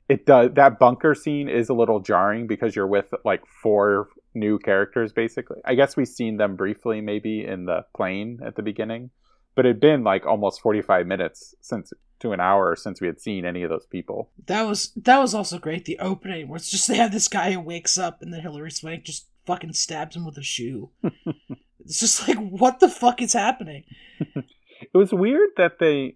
it 0.07 0.25
does 0.25 0.51
that 0.55 0.79
bunker 0.79 1.13
scene 1.15 1.47
is 1.47 1.69
a 1.69 1.73
little 1.73 1.99
jarring 1.99 2.47
because 2.47 2.75
you're 2.75 2.87
with 2.87 3.05
like 3.23 3.41
four 3.61 4.09
new 4.35 4.59
characters 4.59 5.11
basically. 5.13 5.61
I 5.65 5.75
guess 5.75 5.95
we've 5.95 6.07
seen 6.07 6.37
them 6.37 6.55
briefly 6.55 7.01
maybe 7.01 7.45
in 7.45 7.65
the 7.65 7.85
plane 7.95 8.39
at 8.45 8.55
the 8.55 8.61
beginning, 8.63 9.11
but 9.55 9.65
it'd 9.65 9.79
been 9.79 10.03
like 10.03 10.25
almost 10.25 10.61
45 10.61 11.05
minutes 11.07 11.55
since 11.61 11.91
to 12.19 12.31
an 12.33 12.39
hour 12.41 12.75
since 12.75 12.99
we 12.99 13.07
had 13.07 13.21
seen 13.21 13.45
any 13.45 13.63
of 13.63 13.69
those 13.69 13.85
people. 13.85 14.29
That 14.47 14.63
was 14.63 14.91
that 14.97 15.19
was 15.19 15.33
also 15.33 15.57
great. 15.59 15.85
The 15.85 15.99
opening 15.99 16.47
where 16.49 16.57
it's 16.57 16.69
just 16.71 16.87
they 16.87 16.97
have 16.97 17.11
this 17.11 17.27
guy 17.27 17.51
who 17.53 17.59
wakes 17.61 17.97
up 17.97 18.21
and 18.21 18.33
then 18.33 18.41
Hilary 18.41 18.71
Swank 18.71 19.03
just 19.05 19.27
fucking 19.45 19.73
stabs 19.73 20.15
him 20.15 20.25
with 20.25 20.37
a 20.37 20.43
shoe. 20.43 20.89
it's 21.79 21.99
just 21.99 22.27
like 22.27 22.37
what 22.37 22.79
the 22.79 22.89
fuck 22.89 23.21
is 23.21 23.33
happening? 23.33 23.83
It 24.81 24.97
was 24.97 25.11
weird 25.13 25.49
that 25.57 25.79
they 25.79 26.15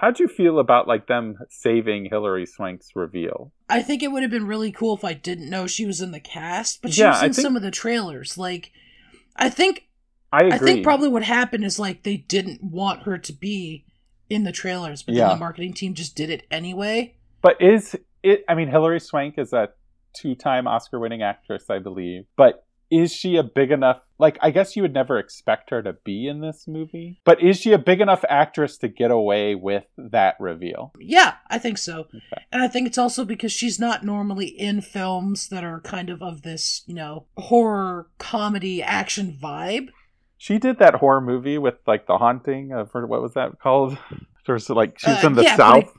how'd 0.00 0.20
you 0.20 0.28
feel 0.28 0.58
about 0.58 0.86
like 0.88 1.06
them 1.08 1.38
saving 1.50 2.06
Hilary 2.10 2.46
Swank's 2.46 2.90
reveal? 2.94 3.52
I 3.68 3.82
think 3.82 4.02
it 4.02 4.12
would 4.12 4.22
have 4.22 4.30
been 4.30 4.46
really 4.46 4.70
cool 4.72 4.94
if 4.96 5.04
I 5.04 5.12
didn't 5.12 5.50
know 5.50 5.66
she 5.66 5.86
was 5.86 6.00
in 6.00 6.12
the 6.12 6.20
cast, 6.20 6.82
but 6.82 6.92
she 6.92 7.00
Yeah, 7.02 7.10
was 7.10 7.22
in 7.22 7.32
think- 7.32 7.42
some 7.44 7.56
of 7.56 7.62
the 7.62 7.70
trailers. 7.72 8.38
Like, 8.38 8.70
I 9.36 9.48
think 9.50 9.85
I 10.32 10.38
agree. 10.40 10.52
I 10.52 10.58
think 10.58 10.84
probably 10.84 11.08
what 11.08 11.22
happened 11.22 11.64
is 11.64 11.78
like 11.78 12.02
they 12.02 12.16
didn't 12.16 12.62
want 12.62 13.02
her 13.04 13.18
to 13.18 13.32
be 13.32 13.84
in 14.28 14.44
the 14.44 14.52
trailers, 14.52 15.02
but 15.02 15.14
Yeah. 15.14 15.28
then 15.28 15.36
the 15.36 15.40
marketing 15.40 15.72
team 15.72 15.94
just 15.94 16.16
did 16.16 16.30
it 16.30 16.46
anyway. 16.50 17.14
But 17.42 17.60
is 17.60 17.96
it? 18.22 18.44
I 18.48 18.54
mean, 18.54 18.68
Hilary 18.68 19.00
Swank 19.00 19.38
is 19.38 19.52
a 19.52 19.70
two-time 20.14 20.66
Oscar-winning 20.66 21.22
actress, 21.22 21.70
I 21.70 21.78
believe. 21.78 22.24
But 22.36 22.64
is 22.90 23.12
she 23.12 23.36
a 23.36 23.42
big 23.42 23.70
enough? 23.70 24.00
Like, 24.18 24.38
I 24.40 24.50
guess 24.50 24.76
you 24.76 24.82
would 24.82 24.94
never 24.94 25.18
expect 25.18 25.70
her 25.70 25.82
to 25.82 25.92
be 26.04 26.26
in 26.26 26.40
this 26.40 26.66
movie. 26.66 27.20
But 27.24 27.42
is 27.42 27.60
she 27.60 27.72
a 27.72 27.78
big 27.78 28.00
enough 28.00 28.24
actress 28.28 28.78
to 28.78 28.88
get 28.88 29.10
away 29.10 29.54
with 29.54 29.84
that 29.98 30.36
reveal? 30.40 30.92
Yeah, 30.98 31.34
I 31.48 31.58
think 31.58 31.78
so. 31.78 32.00
Okay. 32.00 32.44
And 32.52 32.62
I 32.62 32.68
think 32.68 32.86
it's 32.86 32.96
also 32.98 33.24
because 33.24 33.52
she's 33.52 33.78
not 33.78 34.04
normally 34.04 34.46
in 34.46 34.80
films 34.80 35.48
that 35.48 35.64
are 35.64 35.80
kind 35.80 36.08
of 36.08 36.22
of 36.22 36.42
this, 36.42 36.82
you 36.86 36.94
know, 36.94 37.26
horror 37.36 38.08
comedy 38.18 38.82
action 38.82 39.36
vibe. 39.40 39.88
She 40.38 40.58
did 40.58 40.78
that 40.78 40.94
horror 40.96 41.20
movie 41.20 41.58
with 41.58 41.76
like 41.86 42.06
the 42.06 42.18
haunting 42.18 42.72
of 42.72 42.92
her. 42.92 43.06
What 43.06 43.22
was 43.22 43.34
that 43.34 43.58
called? 43.58 43.96
There's 44.46 44.68
like 44.70 44.98
she's 44.98 45.24
Uh, 45.24 45.26
in 45.28 45.32
the 45.34 45.42
yeah, 45.42 45.56
south. 45.56 45.92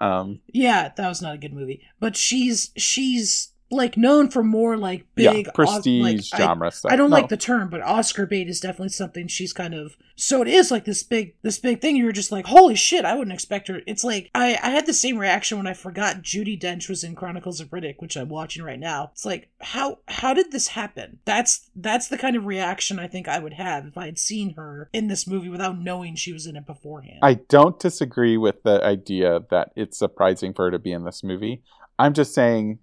um, 0.00 0.40
Yeah, 0.52 0.90
that 0.96 1.08
was 1.08 1.22
not 1.22 1.34
a 1.34 1.38
good 1.38 1.52
movie. 1.54 1.80
But 2.00 2.16
she's 2.16 2.70
she's 2.76 3.52
like 3.70 3.96
known 3.96 4.28
for 4.30 4.42
more 4.44 4.76
like 4.76 5.04
big 5.14 5.48
Os- 5.48 5.54
prestige 5.54 6.02
like, 6.02 6.16
I- 6.40 6.44
genre 6.44 6.70
stuff. 6.70 6.92
I 6.92 6.96
don't 6.96 7.10
No. 7.10 7.16
like 7.16 7.28
the 7.28 7.36
term, 7.36 7.70
but 7.70 7.80
Oscar 7.82 8.26
bait 8.26 8.48
is 8.48 8.60
definitely 8.60 8.90
something 8.90 9.26
she's 9.26 9.52
kind 9.52 9.74
of. 9.74 9.96
So 10.16 10.42
it 10.42 10.48
is 10.48 10.70
like 10.70 10.84
this 10.84 11.02
big, 11.02 11.34
this 11.42 11.58
big 11.58 11.80
thing. 11.80 11.96
You're 11.96 12.12
just 12.12 12.30
like, 12.30 12.46
holy 12.46 12.76
shit! 12.76 13.04
I 13.04 13.14
wouldn't 13.16 13.34
expect 13.34 13.66
her. 13.68 13.80
It's 13.86 14.04
like 14.04 14.30
I, 14.34 14.58
I 14.62 14.70
had 14.70 14.86
the 14.86 14.92
same 14.92 15.18
reaction 15.18 15.58
when 15.58 15.66
I 15.66 15.72
forgot 15.72 16.22
Judi 16.22 16.60
Dench 16.60 16.88
was 16.88 17.02
in 17.02 17.16
Chronicles 17.16 17.60
of 17.60 17.70
Riddick, 17.70 17.96
which 17.98 18.16
I'm 18.16 18.28
watching 18.28 18.62
right 18.62 18.78
now. 18.78 19.10
It's 19.12 19.24
like, 19.24 19.48
how 19.60 19.98
how 20.06 20.34
did 20.34 20.52
this 20.52 20.68
happen? 20.68 21.18
That's 21.24 21.68
that's 21.74 22.06
the 22.08 22.18
kind 22.18 22.36
of 22.36 22.46
reaction 22.46 23.00
I 23.00 23.08
think 23.08 23.26
I 23.26 23.40
would 23.40 23.54
have 23.54 23.86
if 23.86 23.98
I 23.98 24.04
had 24.06 24.18
seen 24.18 24.54
her 24.54 24.88
in 24.92 25.08
this 25.08 25.26
movie 25.26 25.48
without 25.48 25.78
knowing 25.80 26.14
she 26.14 26.32
was 26.32 26.46
in 26.46 26.54
it 26.54 26.66
beforehand. 26.66 27.18
I 27.22 27.34
don't 27.34 27.80
disagree 27.80 28.36
with 28.36 28.62
the 28.62 28.84
idea 28.84 29.40
that 29.50 29.72
it's 29.74 29.98
surprising 29.98 30.52
for 30.54 30.66
her 30.66 30.70
to 30.70 30.78
be 30.78 30.92
in 30.92 31.04
this 31.04 31.24
movie. 31.24 31.62
I'm 31.98 32.12
just 32.14 32.34
saying 32.34 32.78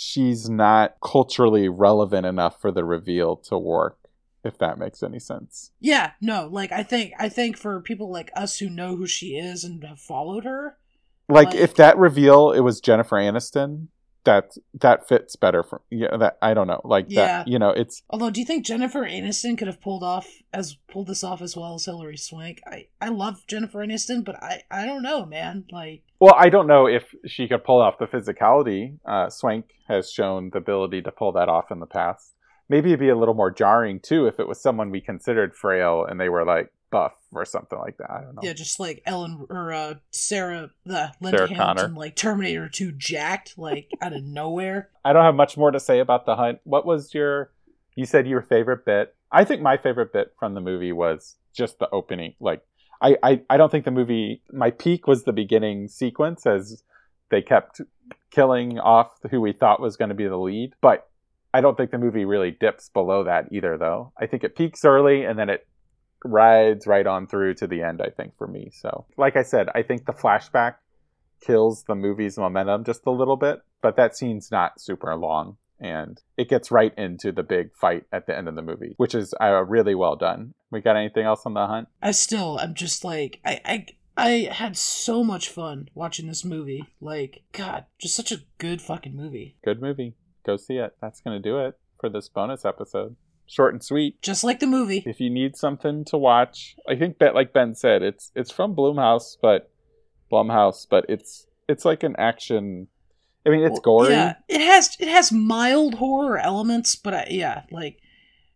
she's 0.00 0.48
not 0.48 0.94
culturally 1.02 1.68
relevant 1.68 2.24
enough 2.24 2.60
for 2.60 2.70
the 2.70 2.84
reveal 2.84 3.34
to 3.34 3.58
work, 3.58 3.98
if 4.44 4.56
that 4.58 4.78
makes 4.78 5.02
any 5.02 5.18
sense. 5.18 5.72
Yeah, 5.80 6.12
no, 6.20 6.48
like 6.50 6.70
I 6.70 6.84
think 6.84 7.14
I 7.18 7.28
think 7.28 7.56
for 7.58 7.80
people 7.80 8.08
like 8.10 8.30
us 8.36 8.58
who 8.58 8.70
know 8.70 8.94
who 8.94 9.08
she 9.08 9.36
is 9.36 9.64
and 9.64 9.82
have 9.84 9.98
followed 9.98 10.44
her, 10.44 10.78
Like, 11.28 11.48
Like- 11.48 11.56
if 11.56 11.74
that 11.74 11.98
reveal 11.98 12.52
it 12.52 12.60
was 12.60 12.80
Jennifer 12.80 13.16
Aniston, 13.16 13.88
that 14.24 14.52
that 14.80 15.08
fits 15.08 15.36
better 15.36 15.62
for 15.62 15.80
yeah. 15.90 16.16
That 16.16 16.38
I 16.42 16.54
don't 16.54 16.66
know, 16.66 16.80
like 16.84 17.06
Yeah. 17.08 17.26
that. 17.26 17.48
You 17.48 17.58
know, 17.58 17.70
it's 17.70 18.02
although 18.10 18.30
do 18.30 18.40
you 18.40 18.46
think 18.46 18.66
Jennifer 18.66 19.00
Aniston 19.04 19.56
could 19.56 19.68
have 19.68 19.80
pulled 19.80 20.02
off 20.02 20.28
as 20.52 20.76
pulled 20.90 21.06
this 21.06 21.24
off 21.24 21.40
as 21.40 21.56
well 21.56 21.74
as 21.74 21.84
Hilary 21.84 22.16
Swank? 22.16 22.60
I 22.66 22.86
I 23.00 23.08
love 23.08 23.46
Jennifer 23.46 23.78
Aniston, 23.78 24.24
but 24.24 24.36
I 24.42 24.62
I 24.70 24.84
don't 24.86 25.02
know, 25.02 25.24
man. 25.24 25.64
Like 25.70 26.02
well, 26.20 26.34
I 26.36 26.48
don't 26.48 26.66
know 26.66 26.86
if 26.86 27.14
she 27.26 27.46
could 27.48 27.64
pull 27.64 27.80
off 27.80 27.98
the 27.98 28.06
physicality. 28.06 28.98
Uh, 29.06 29.30
Swank 29.30 29.66
has 29.86 30.10
shown 30.10 30.50
the 30.50 30.58
ability 30.58 31.00
to 31.02 31.12
pull 31.12 31.32
that 31.32 31.48
off 31.48 31.70
in 31.70 31.78
the 31.80 31.86
past. 31.86 32.34
Maybe 32.68 32.90
it'd 32.90 33.00
be 33.00 33.08
a 33.08 33.16
little 33.16 33.34
more 33.34 33.50
jarring 33.50 34.00
too 34.00 34.26
if 34.26 34.38
it 34.38 34.48
was 34.48 34.60
someone 34.60 34.90
we 34.90 35.00
considered 35.00 35.54
frail 35.54 36.04
and 36.04 36.20
they 36.20 36.28
were 36.28 36.44
like 36.44 36.70
buff 36.90 37.14
or 37.32 37.44
something 37.44 37.78
like 37.78 37.96
that. 37.98 38.10
I 38.10 38.20
don't 38.22 38.34
know. 38.34 38.40
yeah, 38.42 38.52
just 38.52 38.80
like 38.80 39.02
Ellen 39.06 39.46
or 39.50 39.72
uh 39.72 39.94
Sarah 40.10 40.70
the 40.84 41.12
Linda 41.20 41.38
Sarah 41.38 41.48
Hamilton, 41.48 41.76
Connor. 41.76 41.98
like 41.98 42.16
Terminator 42.16 42.68
Two 42.68 42.92
jacked 42.92 43.58
like 43.58 43.90
out 44.00 44.12
of 44.12 44.22
nowhere. 44.24 44.90
I 45.04 45.12
don't 45.12 45.24
have 45.24 45.34
much 45.34 45.56
more 45.56 45.70
to 45.70 45.80
say 45.80 45.98
about 46.00 46.26
the 46.26 46.36
hunt. 46.36 46.60
What 46.64 46.86
was 46.86 47.14
your? 47.14 47.50
You 47.94 48.06
said 48.06 48.26
your 48.26 48.42
favorite 48.42 48.84
bit. 48.84 49.14
I 49.32 49.44
think 49.44 49.60
my 49.60 49.76
favorite 49.76 50.12
bit 50.12 50.34
from 50.38 50.54
the 50.54 50.60
movie 50.60 50.92
was 50.92 51.36
just 51.52 51.78
the 51.78 51.90
opening. 51.90 52.34
Like, 52.40 52.62
I, 53.02 53.16
I, 53.22 53.42
I 53.50 53.56
don't 53.56 53.70
think 53.70 53.84
the 53.84 53.90
movie. 53.90 54.42
My 54.52 54.70
peak 54.70 55.06
was 55.06 55.24
the 55.24 55.32
beginning 55.32 55.88
sequence 55.88 56.46
as 56.46 56.82
they 57.30 57.42
kept 57.42 57.80
killing 58.30 58.78
off 58.78 59.18
who 59.30 59.40
we 59.40 59.52
thought 59.52 59.80
was 59.80 59.96
going 59.96 60.08
to 60.10 60.14
be 60.14 60.28
the 60.28 60.36
lead. 60.38 60.74
But 60.80 61.08
I 61.52 61.60
don't 61.60 61.76
think 61.76 61.90
the 61.90 61.98
movie 61.98 62.24
really 62.24 62.50
dips 62.52 62.88
below 62.88 63.24
that 63.24 63.46
either, 63.52 63.76
though. 63.76 64.12
I 64.18 64.26
think 64.26 64.44
it 64.44 64.56
peaks 64.56 64.84
early 64.84 65.24
and 65.24 65.38
then 65.38 65.50
it 65.50 65.66
rides 66.24 66.86
right 66.86 67.06
on 67.06 67.26
through 67.26 67.54
to 67.54 67.66
the 67.66 67.82
end. 67.82 68.00
I 68.02 68.10
think 68.10 68.36
for 68.36 68.46
me. 68.46 68.70
So, 68.72 69.06
like 69.16 69.36
I 69.36 69.42
said, 69.42 69.68
I 69.74 69.82
think 69.82 70.06
the 70.06 70.12
flashback 70.12 70.74
kills 71.40 71.84
the 71.84 71.94
movie's 71.94 72.36
momentum 72.36 72.84
just 72.84 73.06
a 73.06 73.10
little 73.10 73.36
bit, 73.36 73.62
but 73.80 73.96
that 73.96 74.16
scene's 74.16 74.50
not 74.50 74.80
super 74.80 75.14
long 75.14 75.56
and 75.80 76.20
it 76.36 76.48
gets 76.48 76.70
right 76.70 76.92
into 76.96 77.32
the 77.32 77.42
big 77.42 77.74
fight 77.74 78.04
at 78.12 78.26
the 78.26 78.36
end 78.36 78.48
of 78.48 78.54
the 78.54 78.62
movie, 78.62 78.94
which 78.96 79.14
is 79.14 79.34
uh, 79.40 79.64
really 79.64 79.94
well 79.94 80.16
done. 80.16 80.54
We 80.70 80.80
got 80.80 80.96
anything 80.96 81.24
else 81.24 81.42
on 81.46 81.54
the 81.54 81.66
hunt? 81.66 81.88
I 82.02 82.10
still 82.10 82.58
I'm 82.58 82.74
just 82.74 83.04
like 83.04 83.40
I 83.44 83.60
I 83.64 83.86
I 84.16 84.30
had 84.52 84.76
so 84.76 85.22
much 85.22 85.48
fun 85.48 85.88
watching 85.94 86.26
this 86.26 86.44
movie. 86.44 86.84
Like 87.00 87.42
God, 87.52 87.84
just 87.98 88.16
such 88.16 88.32
a 88.32 88.42
good 88.58 88.82
fucking 88.82 89.16
movie. 89.16 89.56
Good 89.64 89.80
movie. 89.80 90.14
Go 90.44 90.56
see 90.56 90.76
it. 90.76 90.96
That's 91.00 91.20
going 91.20 91.40
to 91.40 91.48
do 91.48 91.58
it 91.58 91.78
for 92.00 92.08
this 92.08 92.28
bonus 92.28 92.64
episode. 92.64 93.16
Short 93.48 93.72
and 93.72 93.82
sweet. 93.82 94.20
Just 94.20 94.44
like 94.44 94.60
the 94.60 94.66
movie. 94.66 95.02
If 95.06 95.20
you 95.20 95.30
need 95.30 95.56
something 95.56 96.04
to 96.06 96.18
watch, 96.18 96.76
I 96.86 96.96
think 96.96 97.18
that 97.18 97.34
like 97.34 97.52
Ben 97.52 97.74
said, 97.74 98.02
it's 98.02 98.30
it's 98.34 98.50
from 98.50 98.76
Blumhouse, 98.76 99.36
but 99.40 99.70
Blumhouse, 100.30 100.86
but 100.88 101.06
it's 101.08 101.46
it's 101.68 101.84
like 101.84 102.02
an 102.02 102.14
action. 102.18 102.88
I 103.46 103.50
mean, 103.50 103.64
it's 103.64 103.80
gory. 103.80 104.10
Yeah, 104.10 104.34
it 104.48 104.60
has 104.60 104.96
it 105.00 105.08
has 105.08 105.32
mild 105.32 105.94
horror 105.94 106.38
elements, 106.38 106.94
but 106.94 107.14
I, 107.14 107.26
yeah, 107.30 107.62
like, 107.70 107.98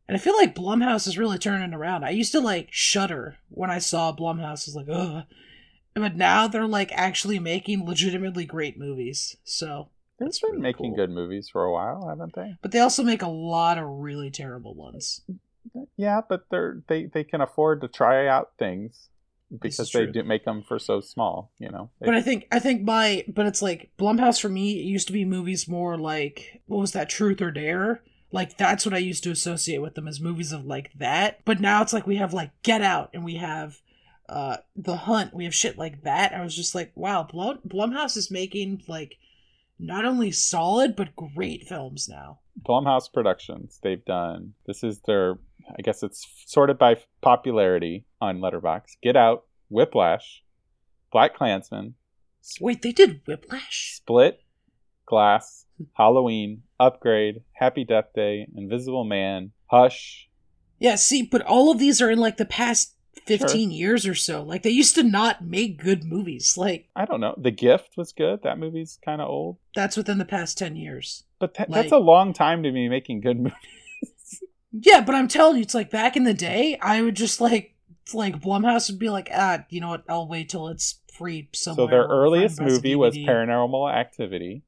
and 0.07 0.16
I 0.16 0.20
feel 0.20 0.37
like 0.37 0.55
Blumhouse 0.55 1.07
is 1.09 1.16
really 1.16 1.38
turning 1.38 1.72
around. 1.72 2.05
I 2.05 2.11
used 2.11 2.33
to 2.33 2.40
like 2.40 2.68
shudder 2.70 3.38
when 3.48 3.70
I 3.70 3.78
saw 3.78 4.14
Blumhouse. 4.14 4.68
I 4.68 4.68
was 4.68 4.76
like, 4.76 4.88
ugh, 4.90 5.24
but 5.94 6.16
now 6.16 6.48
they're 6.48 6.66
like 6.66 6.92
actually 6.92 7.38
making 7.38 7.87
legitimately 7.87 8.44
great 8.44 8.78
movies. 8.78 9.37
So, 9.44 9.88
They've 10.30 10.40
been 10.42 10.50
really 10.52 10.62
making 10.62 10.90
cool. 10.90 10.96
good 10.96 11.11
movies 11.11 11.48
for 11.50 11.64
a 11.64 11.72
while, 11.72 12.06
haven't 12.08 12.35
they? 12.35 12.56
but 12.62 12.72
they 12.72 12.80
also 12.80 13.02
make 13.02 13.22
a 13.22 13.28
lot 13.28 13.78
of 13.78 13.85
really 13.88 14.30
terrible 14.30 14.74
ones. 14.74 15.22
Yeah, 15.96 16.20
but 16.28 16.44
they're 16.50 16.82
they 16.88 17.06
they 17.06 17.24
can 17.24 17.40
afford 17.40 17.80
to 17.82 17.88
try 17.88 18.26
out 18.26 18.50
things 18.58 19.08
because 19.61 19.90
they 19.92 20.06
do 20.06 20.22
make 20.24 20.44
them 20.44 20.62
for 20.66 20.78
so 20.78 21.00
small. 21.00 21.50
You 21.58 21.70
know. 21.70 21.90
They- 22.00 22.06
But 22.06 22.14
I 22.14 22.22
think 22.22 22.48
I 22.50 22.58
think 22.58 22.82
my 22.82 23.24
but 23.28 23.46
it's 23.46 23.62
like 23.62 23.90
Blumhouse 23.98 24.40
for 24.40 24.48
me. 24.48 24.72
It 24.80 24.85
used 24.85 25.06
to 25.06 25.12
be 25.12 25.24
movies 25.24 25.68
more 25.68 25.96
like 25.98 26.61
what 26.66 26.78
was 26.78 26.92
that 26.92 27.08
Truth 27.08 27.40
or 27.40 27.50
Dare. 27.50 28.02
Like 28.32 28.56
that's 28.56 28.85
what 28.87 28.94
I 28.94 28.98
used 28.98 29.22
to 29.24 29.30
associate 29.30 29.82
with 29.82 29.94
them 29.94 30.08
as 30.08 30.20
movies 30.20 30.52
of 30.52 30.64
like 30.64 30.90
that. 30.98 31.40
But 31.44 31.61
now 31.61 31.82
it's 31.82 31.92
like 31.92 32.06
we 32.06 32.16
have 32.16 32.32
like 32.35 32.50
Get 32.62 32.82
Out 32.82 33.11
and 33.14 33.24
we 33.24 33.37
have 33.37 33.78
uh 34.28 34.56
The 34.74 34.96
Hunt. 34.96 35.32
We 35.35 35.44
have 35.44 35.54
shit 35.54 35.78
like 35.78 36.02
that. 36.02 36.32
I 36.35 36.42
was 36.42 36.56
just 36.56 36.74
like, 36.74 36.90
wow, 36.96 37.22
Blum 37.30 37.58
Blumhouse 37.66 38.16
is 38.16 38.30
making 38.30 38.82
like 38.88 39.16
not 39.82 40.04
only 40.04 40.30
solid 40.30 40.96
but 40.96 41.16
great 41.16 41.66
films 41.66 42.08
now. 42.08 42.38
Blumhouse 42.60 43.12
Productions. 43.12 43.78
They've 43.82 44.04
done. 44.04 44.54
This 44.66 44.82
is 44.84 45.00
their. 45.06 45.38
I 45.68 45.82
guess 45.82 46.02
it's 46.02 46.26
sorted 46.46 46.78
by 46.78 46.96
popularity 47.20 48.04
on 48.20 48.40
Letterboxd. 48.40 48.96
Get 49.02 49.16
Out, 49.16 49.44
Whiplash, 49.68 50.42
Black 51.12 51.34
Klansman, 51.34 51.94
Wait, 52.60 52.82
they 52.82 52.92
did 52.92 53.20
Whiplash. 53.26 53.94
Split, 53.96 54.40
Glass, 55.06 55.66
Halloween, 55.94 56.62
Upgrade, 56.80 57.42
Happy 57.52 57.84
Death 57.84 58.12
Day, 58.14 58.46
Invisible 58.56 59.04
Man, 59.04 59.52
Hush, 59.66 60.28
Yeah, 60.78 60.96
see, 60.96 61.22
but 61.22 61.42
all 61.42 61.70
of 61.70 61.78
these 61.78 62.02
are 62.02 62.10
in 62.10 62.18
like 62.18 62.36
the 62.36 62.44
past 62.44 62.94
15 63.27 63.70
years 63.70 64.07
or 64.07 64.14
so. 64.14 64.42
Like 64.42 64.62
they 64.62 64.70
used 64.70 64.94
to 64.96 65.03
not 65.03 65.44
make 65.44 65.83
good 65.83 66.05
movies. 66.05 66.57
Like 66.57 66.88
I 66.96 67.05
don't 67.05 67.20
know. 67.20 67.35
The 67.37 67.51
Gift 67.51 67.96
was 67.96 68.12
good. 68.12 68.42
That 68.42 68.59
movie's 68.59 68.98
kind 69.05 69.20
of 69.20 69.29
old, 69.29 69.59
that's 69.75 69.96
within 69.96 70.18
the 70.18 70.25
past 70.25 70.59
10 70.59 70.77
years. 70.77 71.25
but 71.38 71.55
Like- 71.59 71.68
that's 71.70 71.92
a 71.92 71.98
long 71.98 72.33
time 72.33 72.62
to 72.64 72.72
be 72.72 72.88
making 72.88 73.20
good 73.20 73.38
movies. 73.40 73.53
Yeah, 74.72 75.03
but 75.03 75.14
I'm 75.14 75.29
telling 75.29 75.57
you, 75.57 75.62
it's 75.62 75.75
like 75.75 75.90
back 75.90 76.16
in 76.16 76.25
the 76.25 76.33
day, 76.35 76.79
I 76.81 77.03
would 77.03 77.14
just 77.14 77.40
like, 77.40 77.75
like 78.14 78.40
Blumhouse 78.40 78.90
would 78.90 78.98
be 78.98 79.11
like, 79.11 79.29
ah, 79.33 79.64
you 79.68 79.81
know 79.81 79.88
what? 79.90 80.05
I'll 80.09 80.27
wait 80.27 80.48
till 80.48 80.68
it's 80.68 80.98
free 81.12 81.48
somewhere. 81.53 81.87
so 81.87 81.90
their 81.90 82.01
or 82.01 82.05
a 82.05 82.09
friend 82.09 82.22
earliest 82.22 82.61
movie 82.61 82.94
was 82.96 83.14
Paranormal 83.16 83.92
Activity. 83.94 84.62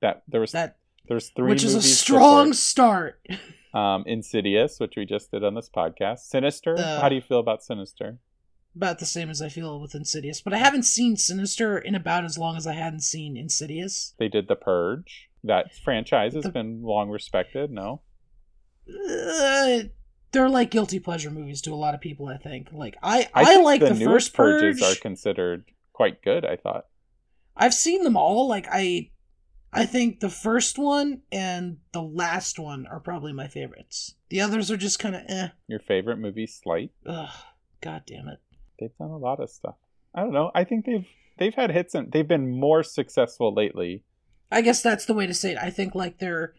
That 0.00 0.22
there 0.28 0.40
was 0.40 0.52
That, 0.52 0.76
there's 1.08 1.30
three 1.30 1.48
which 1.50 1.64
is 1.64 1.74
a 1.74 1.82
strong 1.82 2.52
start. 2.52 3.20
um 3.74 4.04
Insidious, 4.06 4.78
which 4.80 4.94
we 4.96 5.04
just 5.06 5.30
did 5.30 5.44
on 5.44 5.54
this 5.54 5.68
podcast. 5.68 6.20
Sinister. 6.20 6.76
Uh, 6.78 7.00
How 7.00 7.08
do 7.08 7.14
you 7.14 7.20
feel 7.20 7.38
about 7.40 7.62
Sinister? 7.62 8.18
About 8.76 9.00
the 9.00 9.06
same 9.06 9.30
as 9.30 9.42
I 9.42 9.48
feel 9.48 9.80
with 9.80 9.94
Insidious, 9.96 10.40
but 10.40 10.52
I 10.52 10.58
haven't 10.58 10.84
seen 10.84 11.16
Sinister 11.16 11.76
in 11.78 11.94
about 11.96 12.24
as 12.24 12.38
long 12.38 12.56
as 12.56 12.66
I 12.68 12.74
hadn't 12.74 13.00
seen 13.02 13.36
Insidious. 13.36 14.14
They 14.18 14.28
did 14.28 14.46
The 14.46 14.54
Purge. 14.56 15.28
That 15.42 15.74
franchise 15.74 16.34
has 16.34 16.44
The- 16.44 16.50
been 16.52 16.82
long 16.82 17.08
respected. 17.10 17.70
No, 17.72 18.02
Uh, 18.88 19.84
they're 20.32 20.48
like 20.48 20.70
guilty 20.70 21.00
pleasure 21.00 21.30
movies 21.30 21.60
to 21.62 21.72
a 21.72 21.74
lot 21.74 21.94
of 21.94 22.00
people. 22.00 22.28
I 22.28 22.36
think. 22.36 22.68
Like 22.72 22.96
I, 23.02 23.28
I, 23.34 23.44
think 23.44 23.64
like 23.64 23.80
the, 23.80 23.94
newest 23.94 24.28
first 24.28 24.34
purges 24.34 24.80
Purge. 24.80 24.96
are 24.96 25.00
considered 25.00 25.64
quite 25.92 26.22
good. 26.22 26.44
I 26.44 26.56
thought. 26.56 26.86
I've 27.56 27.74
seen 27.74 28.04
them 28.04 28.16
all. 28.16 28.48
Like 28.48 28.66
I, 28.70 29.10
I 29.72 29.86
think 29.86 30.18
the 30.20 30.28
first 30.30 30.78
one 30.78 31.22
and 31.30 31.78
the 31.92 32.02
last 32.02 32.58
one 32.58 32.86
are 32.86 32.98
probably 33.00 33.32
my 33.32 33.46
favorites. 33.48 34.14
The 34.28 34.40
others 34.40 34.70
are 34.70 34.76
just 34.76 34.98
kind 34.98 35.14
of 35.14 35.22
eh. 35.28 35.48
Your 35.68 35.78
favorite 35.78 36.18
movie, 36.18 36.46
Slight. 36.46 36.90
Ugh, 37.06 37.28
God 37.80 38.02
damn 38.06 38.28
it. 38.28 38.38
They've 38.78 38.96
done 38.98 39.10
a 39.10 39.16
lot 39.18 39.40
of 39.40 39.50
stuff. 39.50 39.76
I 40.14 40.20
don't 40.22 40.32
know. 40.32 40.50
I 40.54 40.64
think 40.64 40.86
they've 40.86 41.06
they've 41.38 41.54
had 41.54 41.70
hits 41.70 41.94
and 41.94 42.10
they've 42.10 42.26
been 42.26 42.50
more 42.50 42.82
successful 42.82 43.54
lately. 43.54 44.02
I 44.50 44.62
guess 44.62 44.82
that's 44.82 45.06
the 45.06 45.14
way 45.14 45.26
to 45.28 45.34
say 45.34 45.52
it. 45.52 45.58
I 45.58 45.70
think 45.70 45.94
like 45.94 46.18
they're, 46.18 46.54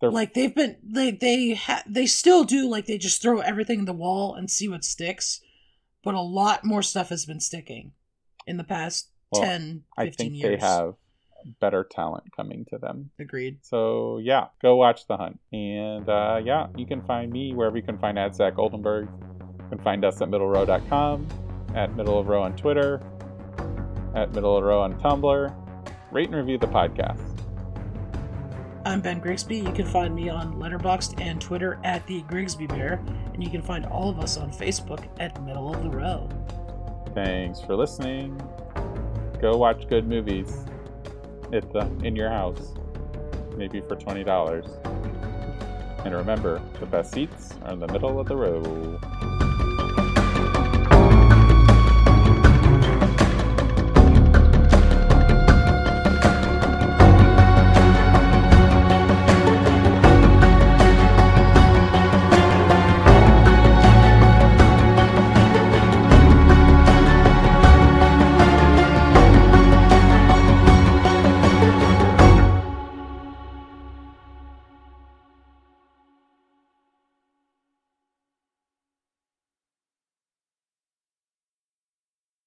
They're 0.00 0.10
like 0.10 0.32
they've 0.32 0.54
been 0.54 0.76
they 0.82 1.10
they 1.10 1.54
ha- 1.54 1.82
they 1.86 2.06
still 2.06 2.44
do 2.44 2.66
like 2.68 2.86
they 2.86 2.96
just 2.96 3.20
throw 3.20 3.40
everything 3.40 3.80
in 3.80 3.84
the 3.84 3.92
wall 3.92 4.34
and 4.34 4.50
see 4.50 4.68
what 4.68 4.84
sticks, 4.84 5.42
but 6.02 6.14
a 6.14 6.20
lot 6.22 6.64
more 6.64 6.82
stuff 6.82 7.10
has 7.10 7.26
been 7.26 7.40
sticking 7.40 7.92
in 8.46 8.56
the 8.56 8.64
past 8.64 9.10
Well, 9.30 9.42
10, 9.42 9.60
15 9.60 9.82
I 9.98 10.10
think 10.10 10.32
years. 10.34 10.60
they 10.60 10.66
have 10.66 10.94
better 11.60 11.84
talent 11.84 12.24
coming 12.34 12.64
to 12.70 12.78
them. 12.78 13.10
Agreed. 13.18 13.58
So 13.62 14.18
yeah, 14.18 14.46
go 14.62 14.76
watch 14.76 15.06
The 15.06 15.16
Hunt. 15.16 15.40
And 15.52 16.08
uh, 16.08 16.40
yeah, 16.44 16.66
you 16.76 16.86
can 16.86 17.02
find 17.02 17.32
me 17.32 17.54
wherever 17.54 17.76
you 17.76 17.82
can 17.82 17.98
find 17.98 18.18
at 18.18 18.34
Zach 18.34 18.58
Oldenburg. 18.58 19.08
You 19.40 19.68
can 19.70 19.78
find 19.78 20.04
us 20.04 20.20
at 20.20 20.28
middlerow.com, 20.28 21.26
at 21.74 21.94
Middle 21.96 22.18
of 22.18 22.28
Row 22.28 22.42
on 22.42 22.56
Twitter, 22.56 23.02
at 24.14 24.32
Middle 24.32 24.56
of 24.56 24.64
Row 24.64 24.80
on 24.82 24.98
Tumblr. 25.00 25.54
Rate 26.12 26.28
and 26.28 26.36
review 26.36 26.58
the 26.58 26.66
podcast. 26.66 27.20
I'm 28.86 29.00
Ben 29.00 29.18
Grigsby. 29.18 29.56
You 29.56 29.72
can 29.72 29.86
find 29.86 30.14
me 30.14 30.28
on 30.28 30.54
Letterboxd 30.54 31.18
and 31.20 31.40
Twitter 31.40 31.80
at 31.84 32.06
the 32.06 32.20
Grigsby 32.22 32.66
Bear, 32.66 33.02
and 33.32 33.42
you 33.42 33.50
can 33.50 33.62
find 33.62 33.86
all 33.86 34.10
of 34.10 34.20
us 34.20 34.36
on 34.36 34.50
Facebook 34.52 35.08
at 35.18 35.42
Middle 35.42 35.74
of 35.74 35.82
the 35.82 35.88
Row. 35.88 36.28
Thanks 37.14 37.60
for 37.60 37.76
listening. 37.76 38.38
Go 39.40 39.56
watch 39.56 39.88
good 39.88 40.06
movies 40.06 40.66
at 41.54 41.72
the 41.72 41.88
in 42.04 42.16
your 42.16 42.30
house, 42.30 42.74
maybe 43.56 43.80
for 43.80 43.96
twenty 43.96 44.24
dollars. 44.24 44.66
And 46.04 46.14
remember, 46.14 46.60
the 46.80 46.86
best 46.86 47.12
seats 47.12 47.54
are 47.64 47.72
in 47.72 47.78
the 47.80 47.86
middle 47.88 48.20
of 48.20 48.28
the 48.28 48.36
row. 48.36 49.00